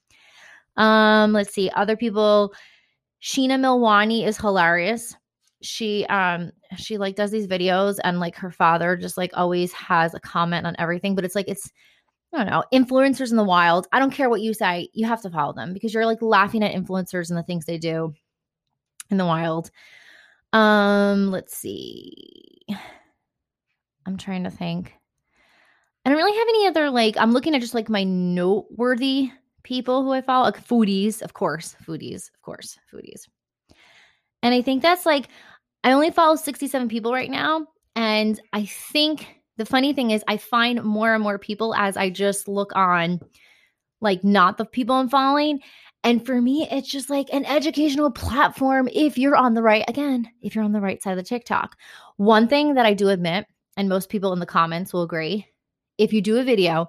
Um, 0.77 1.33
let's 1.33 1.53
see, 1.53 1.71
other 1.71 1.97
people. 1.97 2.55
Sheena 3.23 3.59
Melwani 3.59 4.27
is 4.27 4.37
hilarious. 4.37 5.15
She 5.63 6.05
um 6.07 6.53
she 6.77 6.99
like 6.99 7.17
does 7.17 7.31
these 7.31 7.47
videos 7.47 7.99
and 8.05 8.21
like 8.21 8.37
her 8.37 8.51
father 8.51 8.95
just 8.95 9.17
like 9.17 9.31
always 9.35 9.73
has 9.73 10.15
a 10.15 10.21
comment 10.21 10.67
on 10.67 10.77
everything, 10.79 11.15
but 11.15 11.25
it's 11.25 11.35
like 11.35 11.49
it's 11.49 11.71
I 12.35 12.45
don't 12.45 12.51
know, 12.51 12.65
influencers 12.73 13.31
in 13.31 13.37
the 13.37 13.45
wild. 13.45 13.87
I 13.93 13.99
don't 13.99 14.13
care 14.13 14.29
what 14.29 14.43
you 14.43 14.53
say, 14.53 14.91
you 14.93 15.07
have 15.07 15.23
to 15.23 15.31
follow 15.31 15.55
them 15.55 15.73
because 15.73 15.95
you're 15.95 16.07
like 16.07 16.21
laughing 16.21 16.63
at 16.63 16.75
influencers 16.75 17.31
and 17.31 17.39
the 17.39 17.43
things 17.43 17.65
they 17.65 17.79
do 17.79 18.13
in 19.11 19.17
the 19.17 19.27
wild. 19.27 19.71
Um, 20.53 21.31
let's 21.31 21.57
see. 21.57 22.67
I'm 24.07 24.17
trying 24.17 24.45
to 24.45 24.51
think. 24.51 24.95
I 26.05 26.11
don't 26.11 26.19
really 26.19 26.39
have 26.39 26.49
any 26.49 26.67
other 26.69 26.91
like 26.91 27.17
I'm 27.17 27.33
looking 27.33 27.55
at 27.55 27.61
just 27.61 27.75
like 27.75 27.89
my 27.89 28.05
noteworthy 28.05 29.31
people 29.65 30.05
who 30.05 30.13
I 30.13 30.21
follow, 30.21 30.45
like 30.45 30.65
foodies, 30.65 31.21
of 31.21 31.35
course, 31.35 31.75
foodies, 31.85 32.31
of 32.33 32.41
course, 32.43 32.79
foodies. 32.93 33.27
And 34.43 34.55
I 34.55 34.63
think 34.63 34.81
that's 34.81 35.05
like, 35.05 35.29
I 35.83 35.93
only 35.93 36.11
follow 36.11 36.37
67 36.37 36.89
people 36.89 37.13
right 37.13 37.31
now. 37.31 37.67
And 37.97 38.41
I 38.53 38.67
think 38.67 39.27
the 39.57 39.67
funny 39.67 39.93
thing 39.93 40.13
is, 40.13 40.23
I 40.29 40.37
find 40.37 40.85
more 40.85 41.13
and 41.15 41.23
more 41.23 41.39
people 41.39 41.75
as 41.75 41.97
I 41.97 42.11
just 42.11 42.47
look 42.47 42.71
on, 42.77 43.21
like, 44.01 44.23
not 44.23 44.59
the 44.59 44.65
people 44.65 44.95
I'm 44.95 45.09
following. 45.09 45.61
And 46.05 46.25
for 46.25 46.41
me, 46.41 46.69
it's 46.71 46.89
just 46.89 47.11
like 47.11 47.27
an 47.33 47.45
educational 47.47 48.13
platform 48.13 48.89
if 48.93 49.19
you're 49.19 49.35
on 49.35 49.55
the 49.55 49.63
right, 49.63 49.85
again, 49.89 50.31
if 50.43 50.55
you're 50.55 50.63
on 50.63 50.73
the 50.73 50.81
right 50.81 51.03
side 51.03 51.13
of 51.13 51.17
the 51.17 51.23
TikTok. 51.25 51.77
One 52.17 52.47
thing 52.47 52.75
that 52.75 52.87
I 52.87 52.95
do 52.95 53.09
admit, 53.09 53.47
and 53.77 53.89
most 53.89 54.09
people 54.09 54.33
in 54.33 54.41
the 54.41 54.47
comments 54.47 54.93
will 54.93 55.03
agree, 55.03 55.47
if 55.99 56.13
you 56.13 56.21
do 56.21 56.39
a 56.39 56.45
video 56.45 56.89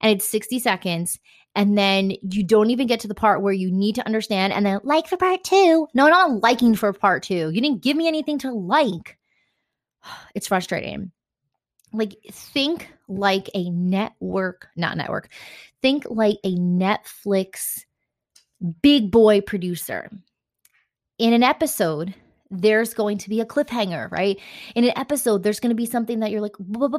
and 0.00 0.12
it's 0.12 0.28
60 0.28 0.58
seconds 0.58 1.18
and 1.54 1.76
then 1.76 2.12
you 2.22 2.44
don't 2.44 2.70
even 2.70 2.86
get 2.86 3.00
to 3.00 3.08
the 3.08 3.14
part 3.14 3.42
where 3.42 3.52
you 3.52 3.70
need 3.70 3.94
to 3.96 4.06
understand 4.06 4.52
and 4.52 4.64
then 4.64 4.80
like 4.84 5.08
for 5.08 5.16
part 5.16 5.42
two. 5.44 5.88
No, 5.94 6.08
not 6.08 6.42
liking 6.42 6.74
for 6.74 6.92
part 6.92 7.22
two. 7.22 7.50
You 7.50 7.60
didn't 7.60 7.82
give 7.82 7.96
me 7.96 8.08
anything 8.08 8.38
to 8.40 8.52
like. 8.52 9.18
It's 10.34 10.46
frustrating. 10.46 11.10
Like, 11.92 12.16
think 12.30 12.88
like 13.08 13.50
a 13.54 13.70
network, 13.70 14.68
not 14.76 14.96
network, 14.96 15.30
think 15.80 16.04
like 16.08 16.36
a 16.44 16.54
Netflix 16.54 17.84
big 18.82 19.10
boy 19.10 19.40
producer. 19.40 20.10
In 21.18 21.32
an 21.32 21.42
episode, 21.42 22.14
there's 22.50 22.94
going 22.94 23.18
to 23.18 23.28
be 23.28 23.40
a 23.40 23.46
cliffhanger, 23.46 24.10
right? 24.10 24.38
In 24.74 24.84
an 24.84 24.92
episode, 24.96 25.42
there's 25.42 25.60
going 25.60 25.70
to 25.70 25.76
be 25.76 25.86
something 25.86 26.20
that 26.20 26.30
you're 26.30 26.40
like, 26.40 26.56
oh, 26.60 26.94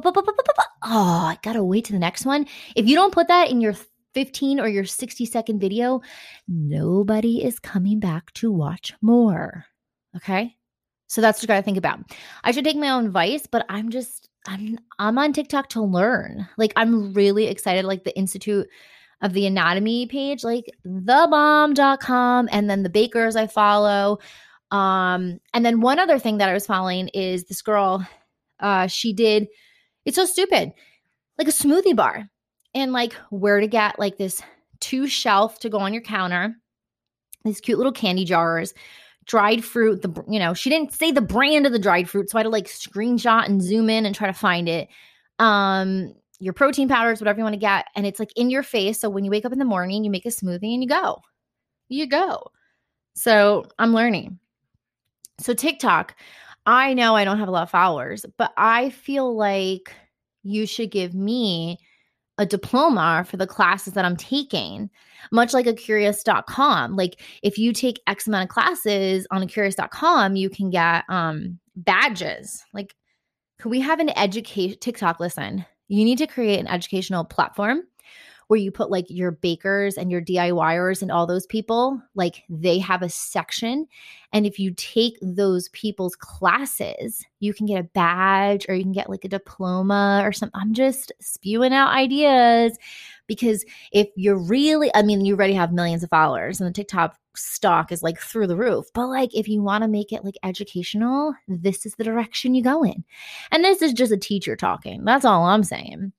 I 0.82 1.38
gotta 1.42 1.64
wait 1.64 1.84
to 1.86 1.92
the 1.92 1.98
next 1.98 2.24
one. 2.24 2.46
If 2.76 2.86
you 2.86 2.94
don't 2.94 3.12
put 3.12 3.28
that 3.28 3.50
in 3.50 3.60
your 3.60 3.74
15 4.14 4.60
or 4.60 4.68
your 4.68 4.84
60 4.84 5.26
second 5.26 5.60
video, 5.60 6.00
nobody 6.48 7.44
is 7.44 7.58
coming 7.58 8.00
back 8.00 8.32
to 8.34 8.50
watch 8.50 8.92
more. 9.00 9.66
Okay. 10.16 10.56
So 11.06 11.20
that's 11.20 11.38
what 11.38 11.42
you 11.42 11.48
got 11.48 11.56
to 11.56 11.62
think 11.62 11.78
about. 11.78 12.00
I 12.44 12.52
should 12.52 12.64
take 12.64 12.76
my 12.76 12.90
own 12.90 13.06
advice, 13.06 13.46
but 13.50 13.66
I'm 13.68 13.90
just, 13.90 14.28
I'm, 14.46 14.78
I'm 15.00 15.18
on 15.18 15.32
TikTok 15.32 15.68
to 15.70 15.82
learn. 15.82 16.48
Like, 16.56 16.72
I'm 16.76 17.12
really 17.12 17.48
excited. 17.48 17.84
Like, 17.84 18.04
the 18.04 18.16
Institute 18.16 18.68
of 19.20 19.32
the 19.32 19.46
Anatomy 19.46 20.06
page, 20.06 20.44
like 20.44 20.70
thebomb.com, 20.86 22.48
and 22.52 22.70
then 22.70 22.82
the 22.82 22.88
bakers 22.88 23.36
I 23.36 23.46
follow. 23.48 24.18
Um, 24.70 25.40
and 25.52 25.64
then 25.64 25.80
one 25.80 25.98
other 25.98 26.18
thing 26.18 26.38
that 26.38 26.48
I 26.48 26.54
was 26.54 26.66
following 26.66 27.08
is 27.08 27.44
this 27.44 27.62
girl, 27.62 28.06
uh, 28.60 28.86
she 28.86 29.12
did, 29.12 29.48
it's 30.04 30.16
so 30.16 30.24
stupid, 30.24 30.72
like 31.38 31.48
a 31.48 31.52
smoothie 31.52 31.96
bar 31.96 32.30
and 32.74 32.92
like 32.92 33.14
where 33.30 33.60
to 33.60 33.66
get 33.66 33.98
like 33.98 34.16
this 34.16 34.40
two 34.80 35.06
shelf 35.06 35.58
to 35.60 35.68
go 35.68 35.78
on 35.78 35.92
your 35.92 36.02
counter, 36.02 36.54
these 37.44 37.60
cute 37.60 37.78
little 37.78 37.92
candy 37.92 38.24
jars, 38.24 38.74
dried 39.26 39.64
fruit. 39.64 40.02
The 40.02 40.24
you 40.28 40.38
know 40.38 40.54
she 40.54 40.70
didn't 40.70 40.92
say 40.92 41.12
the 41.12 41.20
brand 41.20 41.66
of 41.66 41.72
the 41.72 41.78
dried 41.78 42.08
fruit, 42.08 42.30
so 42.30 42.38
I 42.38 42.40
had 42.40 42.44
to 42.44 42.50
like 42.50 42.66
screenshot 42.66 43.46
and 43.46 43.62
zoom 43.62 43.90
in 43.90 44.06
and 44.06 44.14
try 44.14 44.26
to 44.26 44.32
find 44.32 44.68
it. 44.68 44.88
Um, 45.38 46.14
your 46.38 46.52
protein 46.54 46.88
powders, 46.88 47.20
whatever 47.20 47.38
you 47.38 47.44
want 47.44 47.54
to 47.54 47.60
get, 47.60 47.86
and 47.94 48.06
it's 48.06 48.18
like 48.18 48.32
in 48.36 48.50
your 48.50 48.62
face. 48.62 49.00
So 49.00 49.10
when 49.10 49.24
you 49.24 49.30
wake 49.30 49.44
up 49.44 49.52
in 49.52 49.58
the 49.58 49.64
morning, 49.64 50.04
you 50.04 50.10
make 50.10 50.26
a 50.26 50.30
smoothie 50.30 50.72
and 50.74 50.82
you 50.82 50.88
go, 50.88 51.20
you 51.88 52.06
go. 52.06 52.50
So 53.14 53.66
I'm 53.78 53.92
learning. 53.92 54.38
So 55.40 55.54
TikTok, 55.54 56.14
I 56.66 56.94
know 56.94 57.16
I 57.16 57.24
don't 57.24 57.38
have 57.38 57.48
a 57.48 57.52
lot 57.52 57.62
of 57.62 57.70
followers, 57.70 58.26
but 58.36 58.52
I 58.56 58.90
feel 58.90 59.34
like 59.34 59.92
you 60.42 60.66
should 60.66 60.90
give 60.90 61.14
me 61.14 61.78
a 62.38 62.46
diploma 62.46 63.24
for 63.28 63.36
the 63.36 63.46
classes 63.46 63.92
that 63.94 64.04
I'm 64.04 64.16
taking, 64.16 64.88
much 65.32 65.52
like 65.52 65.66
a 65.66 65.74
curious.com. 65.74 66.96
Like 66.96 67.20
if 67.42 67.58
you 67.58 67.72
take 67.72 68.00
X 68.06 68.26
amount 68.26 68.44
of 68.44 68.48
classes 68.48 69.26
on 69.30 69.42
a 69.42 69.46
curious.com, 69.46 70.36
you 70.36 70.48
can 70.48 70.70
get 70.70 71.04
um 71.08 71.58
badges. 71.76 72.64
Like 72.72 72.94
could 73.60 73.70
we 73.70 73.80
have 73.80 74.00
an 74.00 74.10
education 74.16 74.78
TikTok 74.80 75.20
listen? 75.20 75.66
You 75.88 76.04
need 76.04 76.18
to 76.18 76.26
create 76.26 76.60
an 76.60 76.68
educational 76.68 77.24
platform 77.24 77.82
where 78.50 78.58
you 78.58 78.72
put 78.72 78.90
like 78.90 79.06
your 79.08 79.30
bakers 79.30 79.96
and 79.96 80.10
your 80.10 80.20
DIYers 80.20 81.02
and 81.02 81.12
all 81.12 81.24
those 81.24 81.46
people, 81.46 82.02
like 82.16 82.42
they 82.48 82.80
have 82.80 83.00
a 83.00 83.08
section. 83.08 83.86
And 84.32 84.46
if 84.46 84.58
you 84.58 84.72
take 84.76 85.16
those 85.20 85.68
people's 85.70 86.16
classes, 86.16 87.24
you 87.40 87.52
can 87.52 87.66
get 87.66 87.80
a 87.80 87.84
badge 87.84 88.66
or 88.68 88.74
you 88.74 88.82
can 88.82 88.92
get 88.92 89.10
like 89.10 89.24
a 89.24 89.28
diploma 89.28 90.22
or 90.24 90.32
something. 90.32 90.60
I'm 90.60 90.74
just 90.74 91.12
spewing 91.20 91.72
out 91.72 91.92
ideas 91.92 92.78
because 93.26 93.64
if 93.92 94.08
you're 94.16 94.38
really, 94.38 94.90
I 94.94 95.02
mean, 95.02 95.24
you 95.24 95.34
already 95.34 95.54
have 95.54 95.72
millions 95.72 96.02
of 96.02 96.10
followers 96.10 96.60
and 96.60 96.68
the 96.68 96.72
TikTok 96.72 97.16
stock 97.36 97.92
is 97.92 98.02
like 98.02 98.18
through 98.18 98.46
the 98.46 98.56
roof. 98.56 98.86
But 98.94 99.08
like 99.08 99.34
if 99.34 99.48
you 99.48 99.62
want 99.62 99.82
to 99.82 99.88
make 99.88 100.12
it 100.12 100.24
like 100.24 100.36
educational, 100.42 101.34
this 101.48 101.86
is 101.86 101.94
the 101.94 102.04
direction 102.04 102.54
you 102.54 102.62
go 102.62 102.82
in. 102.82 103.04
And 103.50 103.64
this 103.64 103.82
is 103.82 103.92
just 103.92 104.12
a 104.12 104.16
teacher 104.16 104.56
talking. 104.56 105.04
That's 105.04 105.24
all 105.24 105.44
I'm 105.44 105.64
saying. 105.64 106.12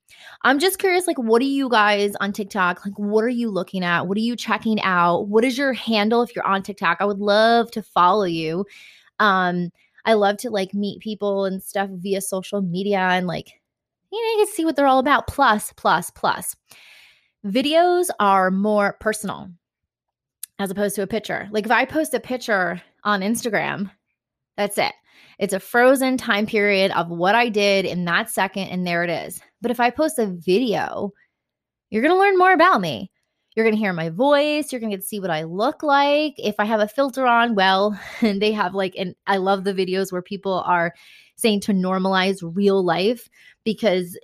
I'm 0.44 0.60
just 0.60 0.80
curious 0.80 1.08
like 1.08 1.18
what 1.18 1.42
are 1.42 1.46
you 1.46 1.70
guys 1.70 2.16
on 2.20 2.34
TikTok? 2.34 2.86
Like 2.86 2.98
what 2.98 3.24
are 3.24 3.30
you 3.30 3.50
looking 3.50 3.84
at? 3.84 4.08
What 4.08 4.18
are 4.18 4.22
you 4.22 4.36
checking 4.36 4.82
out? 4.82 5.28
What 5.28 5.44
is 5.44 5.58
your 5.58 5.74
handle 5.74 6.22
if 6.22 6.36
you're 6.36 6.48
on 6.48 6.64
TikTok? 6.64 6.98
I 7.00 7.06
would 7.06 7.20
love 7.20 7.72
to 7.72 7.82
follow 7.82 8.01
you. 8.28 8.66
Um 9.20 9.72
I 10.06 10.14
love 10.14 10.38
to 10.38 10.50
like 10.50 10.74
meet 10.74 11.00
people 11.00 11.46
and 11.46 11.62
stuff 11.62 11.90
via 11.92 12.22
social 12.22 12.62
media 12.62 13.00
and 13.00 13.28
like 13.28 13.62
you 14.12 14.22
know, 14.22 14.32
you 14.40 14.46
can 14.46 14.54
see 14.54 14.66
what 14.66 14.76
they're 14.76 14.88
all 14.88 15.00
about. 15.00 15.28
Plus, 15.28 15.72
plus, 15.78 16.10
plus. 16.12 16.56
Videos 17.46 18.10
are 18.20 18.52
more 18.52 18.98
personal 19.00 19.50
as 20.60 20.70
opposed 20.70 20.96
to 20.96 21.02
a 21.02 21.08
picture. 21.08 21.48
Like 21.52 21.66
if 21.66 21.72
I 21.72 21.86
post 21.86 22.14
a 22.14 22.20
picture 22.20 22.82
on 23.04 23.22
Instagram, 23.22 23.90
that's 24.58 24.78
it. 24.78 24.94
It's 25.40 25.54
a 25.54 25.60
frozen 25.60 26.18
time 26.18 26.46
period 26.46 26.92
of 26.92 27.10
what 27.10 27.34
I 27.34 27.50
did 27.50 27.86
in 27.86 28.06
that 28.06 28.30
second, 28.30 28.68
and 28.68 28.86
there 28.86 29.04
it 29.04 29.10
is. 29.10 29.42
But 29.62 29.72
if 29.72 29.80
I 29.80 29.90
post 29.90 30.20
a 30.20 30.28
video, 30.28 31.12
you're 31.90 32.04
going 32.04 32.14
to 32.14 32.20
learn 32.20 32.38
more 32.38 32.54
about 32.54 32.80
me. 32.80 33.11
You're 33.56 33.66
going 33.66 33.76
to 33.76 33.80
hear 33.82 33.94
my 33.94 34.10
voice. 34.10 34.72
You're 34.72 34.80
going 34.80 34.92
to 34.92 34.98
get 34.98 35.02
to 35.02 35.08
see 35.08 35.20
what 35.20 35.30
I 35.30 35.44
look 35.44 35.84
like. 35.84 36.36
If 36.38 36.56
I 36.60 36.66
have 36.66 36.80
a 36.80 36.88
filter 36.88 37.26
on, 37.26 37.56
well, 37.56 38.00
and 38.22 38.42
they 38.42 38.52
have 38.54 38.74
like, 38.74 38.96
and 38.98 39.16
I 39.28 39.38
love 39.38 39.64
the 39.64 39.74
videos 39.74 40.12
where 40.12 40.22
people 40.22 40.64
are 40.66 40.94
saying 41.36 41.62
to 41.62 41.74
normalize 41.74 42.40
real 42.42 42.84
life 42.84 43.30
because 43.64 44.18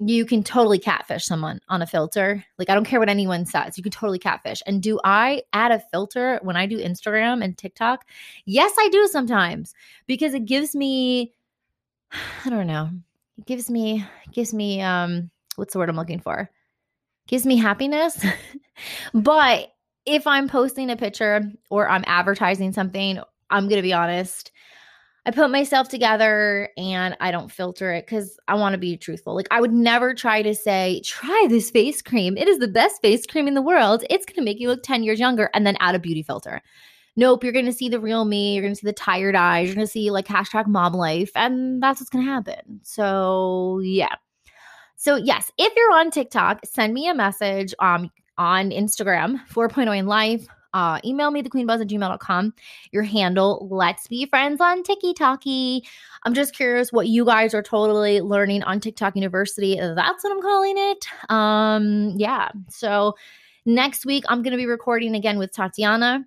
you 0.00 0.26
can 0.26 0.42
totally 0.42 0.78
catfish 0.78 1.24
someone 1.24 1.60
on 1.68 1.80
a 1.80 1.86
filter. 1.86 2.44
Like, 2.58 2.68
I 2.68 2.74
don't 2.74 2.84
care 2.84 2.98
what 2.98 3.08
anyone 3.08 3.46
says, 3.46 3.76
you 3.76 3.82
can 3.82 3.92
totally 3.92 4.18
catfish. 4.18 4.62
And 4.66 4.82
do 4.82 4.98
I 5.04 5.42
add 5.52 5.70
a 5.70 5.78
filter 5.78 6.40
when 6.42 6.56
I 6.56 6.66
do 6.66 6.78
Instagram 6.78 7.44
and 7.44 7.56
TikTok? 7.56 8.04
Yes, 8.44 8.72
I 8.78 8.88
do 8.88 9.06
sometimes 9.06 9.72
because 10.06 10.34
it 10.34 10.46
gives 10.46 10.74
me, 10.74 11.32
I 12.44 12.50
don't 12.50 12.66
know, 12.66 12.90
it 13.38 13.46
gives 13.46 13.70
me, 13.70 14.04
gives 14.32 14.52
me, 14.52 14.82
um, 14.82 15.30
what's 15.56 15.72
the 15.72 15.78
word 15.78 15.88
I'm 15.88 15.96
looking 15.96 16.20
for? 16.20 16.50
Gives 17.26 17.46
me 17.46 17.56
happiness. 17.56 18.24
but 19.14 19.72
if 20.06 20.26
I'm 20.26 20.48
posting 20.48 20.90
a 20.90 20.96
picture 20.96 21.42
or 21.70 21.88
I'm 21.88 22.04
advertising 22.06 22.72
something, 22.72 23.20
I'm 23.50 23.68
going 23.68 23.78
to 23.78 23.82
be 23.82 23.92
honest, 23.92 24.52
I 25.26 25.30
put 25.30 25.50
myself 25.50 25.88
together 25.88 26.68
and 26.76 27.16
I 27.18 27.30
don't 27.30 27.50
filter 27.50 27.92
it 27.92 28.04
because 28.04 28.38
I 28.46 28.56
want 28.56 28.74
to 28.74 28.78
be 28.78 28.98
truthful. 28.98 29.34
Like, 29.34 29.48
I 29.50 29.60
would 29.60 29.72
never 29.72 30.12
try 30.14 30.42
to 30.42 30.54
say, 30.54 31.00
try 31.02 31.46
this 31.48 31.70
face 31.70 32.02
cream. 32.02 32.36
It 32.36 32.46
is 32.46 32.58
the 32.58 32.68
best 32.68 33.00
face 33.00 33.24
cream 33.26 33.48
in 33.48 33.54
the 33.54 33.62
world. 33.62 34.04
It's 34.10 34.26
going 34.26 34.36
to 34.36 34.42
make 34.42 34.60
you 34.60 34.68
look 34.68 34.82
10 34.82 35.02
years 35.02 35.18
younger 35.18 35.48
and 35.54 35.66
then 35.66 35.78
add 35.80 35.94
a 35.94 35.98
beauty 35.98 36.22
filter. 36.22 36.60
Nope, 37.16 37.42
you're 37.42 37.52
going 37.52 37.64
to 37.64 37.72
see 37.72 37.88
the 37.88 38.00
real 38.00 38.26
me. 38.26 38.54
You're 38.54 38.62
going 38.62 38.74
to 38.74 38.80
see 38.80 38.86
the 38.86 38.92
tired 38.92 39.36
eyes. 39.36 39.68
You're 39.68 39.76
going 39.76 39.86
to 39.86 39.90
see 39.90 40.10
like 40.10 40.26
hashtag 40.26 40.66
mom 40.66 40.92
life. 40.92 41.30
And 41.34 41.82
that's 41.82 42.00
what's 42.00 42.10
going 42.10 42.26
to 42.26 42.30
happen. 42.30 42.80
So, 42.82 43.80
yeah. 43.82 44.16
So, 45.04 45.16
yes, 45.16 45.52
if 45.58 45.72
you're 45.76 45.92
on 45.92 46.10
TikTok, 46.10 46.60
send 46.64 46.94
me 46.94 47.08
a 47.08 47.14
message 47.14 47.74
um, 47.78 48.10
on 48.38 48.70
Instagram, 48.70 49.38
4.0 49.48 49.98
in 49.98 50.06
life 50.06 50.46
uh, 50.74 50.98
email 51.04 51.30
me 51.30 51.42
thequeenbuzz 51.42 51.80
at 51.80 51.88
gmail.com. 51.88 52.52
Your 52.90 53.04
handle, 53.04 53.68
let's 53.70 54.08
be 54.08 54.26
friends 54.26 54.60
on 54.60 54.82
TikTok. 54.82 55.44
I'm 56.24 56.34
just 56.34 56.54
curious 56.54 56.92
what 56.92 57.06
you 57.06 57.24
guys 57.24 57.54
are 57.54 57.62
totally 57.62 58.20
learning 58.20 58.64
on 58.64 58.80
TikTok 58.80 59.14
University. 59.14 59.78
That's 59.78 60.24
what 60.24 60.32
I'm 60.32 60.42
calling 60.42 60.74
it. 60.76 61.06
Um, 61.30 62.14
yeah. 62.16 62.48
So 62.68 63.14
next 63.64 64.04
week, 64.04 64.24
I'm 64.28 64.42
going 64.42 64.50
to 64.50 64.58
be 64.58 64.66
recording 64.66 65.14
again 65.14 65.38
with 65.38 65.52
Tatiana. 65.52 66.24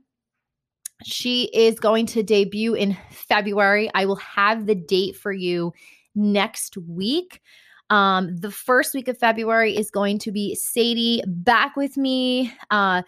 She 1.03 1.49
is 1.53 1.79
going 1.79 2.05
to 2.07 2.23
debut 2.23 2.73
in 2.73 2.97
February. 3.11 3.91
I 3.93 4.05
will 4.05 4.15
have 4.15 4.65
the 4.65 4.75
date 4.75 5.17
for 5.17 5.31
you 5.31 5.73
next 6.15 6.77
week. 6.77 7.41
Um, 7.89 8.35
the 8.35 8.51
first 8.51 8.93
week 8.93 9.07
of 9.07 9.17
February 9.17 9.75
is 9.75 9.89
going 9.89 10.19
to 10.19 10.31
be 10.31 10.55
Sadie 10.55 11.23
back 11.25 11.75
with 11.75 11.97
me. 11.97 12.53
Uh, 12.69 13.01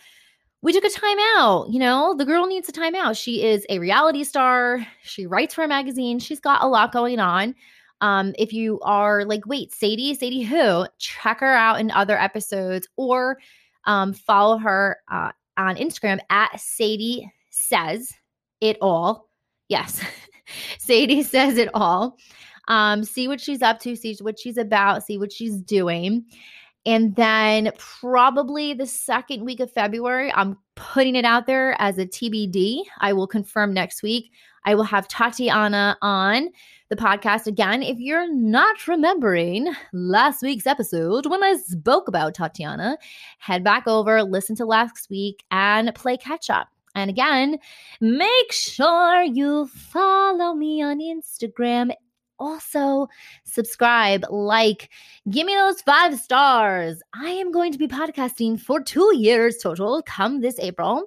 we 0.62 0.74
took 0.74 0.84
a 0.84 0.90
time 0.90 1.18
out. 1.38 1.68
You 1.70 1.80
know, 1.80 2.16
the 2.18 2.26
girl 2.26 2.46
needs 2.46 2.68
a 2.70 2.72
time 2.72 2.96
out. 2.96 3.16
She 3.16 3.44
is 3.44 3.66
a 3.70 3.80
reality 3.80 4.24
star. 4.24 4.86
She 5.04 5.26
writes 5.26 5.54
for 5.54 5.64
a 5.64 5.68
magazine. 5.68 6.20
She's 6.20 6.40
got 6.40 6.64
a 6.64 6.68
lot 6.68 6.92
going 6.92 7.20
on. 7.20 7.56
Um, 8.02 8.34
if 8.38 8.54
you 8.54 8.80
are 8.82 9.26
like, 9.26 9.46
wait, 9.46 9.74
Sadie, 9.74 10.14
Sadie 10.16 10.44
who? 10.44 10.86
Check 10.98 11.40
her 11.42 11.54
out 11.54 11.80
in 11.80 11.92
other 11.92 12.18
episodes 12.18 12.88
or 12.96 13.38
um, 13.86 14.14
follow 14.14 14.58
her 14.58 14.98
uh, 15.12 15.32
on 15.58 15.76
Instagram 15.76 16.20
at 16.30 16.60
Sadie 16.60 17.30
Says 17.50 18.12
It 18.62 18.78
All. 18.82 19.30
Yes, 19.68 20.02
Sadie 20.78 21.24
Says 21.24 21.58
It 21.58 21.70
All. 21.74 22.18
Um, 22.70 23.04
see 23.04 23.28
what 23.28 23.42
she's 23.42 23.62
up 23.62 23.80
to, 23.80 23.96
see 23.96 24.16
what 24.22 24.40
she's 24.40 24.58
about, 24.58 25.04
see 25.04 25.18
what 25.18 25.34
she's 25.34 25.62
doing. 25.62 26.26
And 26.86 27.16
then 27.16 27.72
probably 27.78 28.74
the 28.74 28.86
second 28.86 29.44
week 29.44 29.60
of 29.60 29.72
February, 29.72 30.32
I'm 30.34 30.58
putting 30.76 31.16
it 31.16 31.26
out 31.26 31.46
there 31.46 31.76
as 31.80 31.98
a 31.98 32.06
TBD. 32.06 32.84
I 33.00 33.12
will 33.14 33.28
confirm 33.28 33.74
next 33.74 34.02
week. 34.02 34.32
I 34.66 34.76
will 34.76 34.84
have 34.84 35.08
Tatiana 35.08 35.98
on 36.02 36.50
the 36.90 36.96
podcast 36.96 37.48
again. 37.48 37.84
If 37.84 38.00
you're 38.00 38.32
not 38.34 38.88
remembering 38.88 39.74
last 39.94 40.42
week's 40.42 40.68
episode 40.68 41.26
when 41.26 41.44
I 41.44 41.58
spoke 41.58 42.08
about 42.08 42.34
Tatiana, 42.34 42.98
head 43.40 43.64
back 43.64 43.88
over, 43.88 44.24
listen 44.24 44.56
to 44.58 44.66
last 44.66 45.10
week, 45.10 45.44
and 45.52 45.94
play 45.96 46.18
catch 46.18 46.50
up. 46.50 46.70
And 46.96 47.10
again, 47.10 47.60
make 48.02 48.52
sure 48.52 49.22
you 49.22 49.68
follow 49.68 50.56
me 50.56 50.82
on 50.82 51.00
Instagram 51.00 51.92
also 52.40 53.08
subscribe, 53.44 54.26
like, 54.30 54.90
give 55.30 55.46
me 55.46 55.54
those 55.54 55.82
five 55.82 56.20
stars. 56.20 57.02
I 57.14 57.30
am 57.30 57.52
going 57.52 57.72
to 57.72 57.78
be 57.78 57.88
podcasting 57.88 58.60
for 58.60 58.82
two 58.82 59.16
years 59.16 59.58
total 59.58 60.02
come 60.04 60.42
this 60.42 60.60
April. 60.60 61.06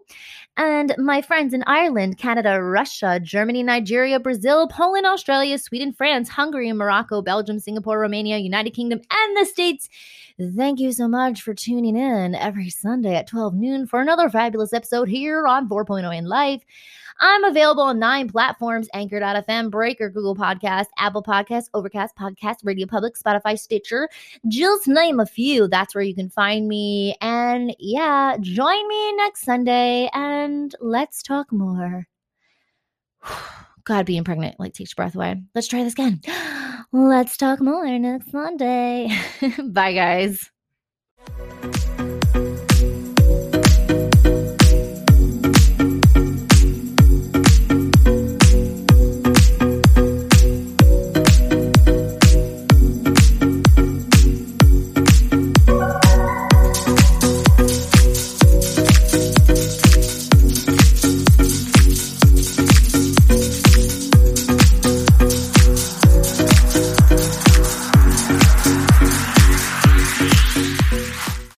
And 0.57 0.95
my 0.99 1.23
friends 1.23 1.55
in 1.55 1.65
Ireland, 1.67 2.19
Canada, 2.19 2.63
Russia, 2.63 3.19
Germany, 3.19 3.63
Nigeria, 3.63 4.21
Brazil, 4.21 4.69
Poland, 4.69 5.07
Australia, 5.07 5.57
Sweden, 5.59 5.95
France, 5.95 6.29
Hungary, 6.29 6.71
Morocco, 6.73 7.23
Belgium, 7.23 7.59
Singapore, 7.59 7.99
Romania, 7.99 8.37
United 8.37 8.71
Kingdom, 8.71 9.01
and 9.11 9.37
the 9.37 9.47
States. 9.47 9.89
Thank 10.57 10.79
you 10.81 10.93
so 10.93 11.09
much 11.09 11.43
for 11.43 11.55
tuning 11.55 11.97
in 11.97 12.35
every 12.35 12.69
Sunday 12.69 13.15
at 13.15 13.27
12 13.29 13.55
noon 13.55 13.87
for 13.87 14.01
another 14.01 14.29
fabulous 14.29 14.73
episode 14.73 15.09
here 15.09 15.47
on 15.47 15.69
4.0 15.69 16.17
in 16.17 16.27
Life. 16.27 16.63
I'm 17.23 17.45
available 17.45 17.85
on 17.85 18.01
nine 18.01 18.29
platforms 18.29 18.89
Anchor.fm, 18.93 19.71
Breaker, 19.71 20.11
Google 20.11 20.35
Podcast, 20.35 20.87
Apple 20.99 21.23
Podcast, 21.23 21.67
Overcast 21.73 22.17
Podcast, 22.17 22.57
Radio 22.65 22.85
Public, 22.85 23.15
Spotify, 23.17 23.57
Stitcher. 23.57 24.09
Just 24.49 24.89
name 24.89 25.21
a 25.21 25.27
few. 25.27 25.69
That's 25.69 25.95
where 25.95 26.03
you 26.03 26.17
can 26.17 26.29
find 26.29 26.67
me. 26.67 27.17
And 27.21 27.77
yeah, 27.79 28.37
join 28.41 28.89
me 28.89 29.13
next 29.15 29.45
Sunday 29.45 30.11
and 30.13 30.75
let's 30.81 31.23
talk 31.23 31.53
more. 31.53 32.09
God, 33.85 34.05
being 34.05 34.25
pregnant 34.25 34.59
like 34.59 34.75
takes 34.75 34.91
your 34.91 34.97
breath 34.97 35.15
away. 35.15 35.41
Let's 35.55 35.69
try 35.69 35.85
this 35.85 35.93
again. 35.93 36.21
Let's 36.93 37.39
talk 37.39 37.61
more 37.61 37.87
next 37.87 38.35
Monday. 38.35 39.09
Bye, 39.65 39.95
guys. 39.95 40.51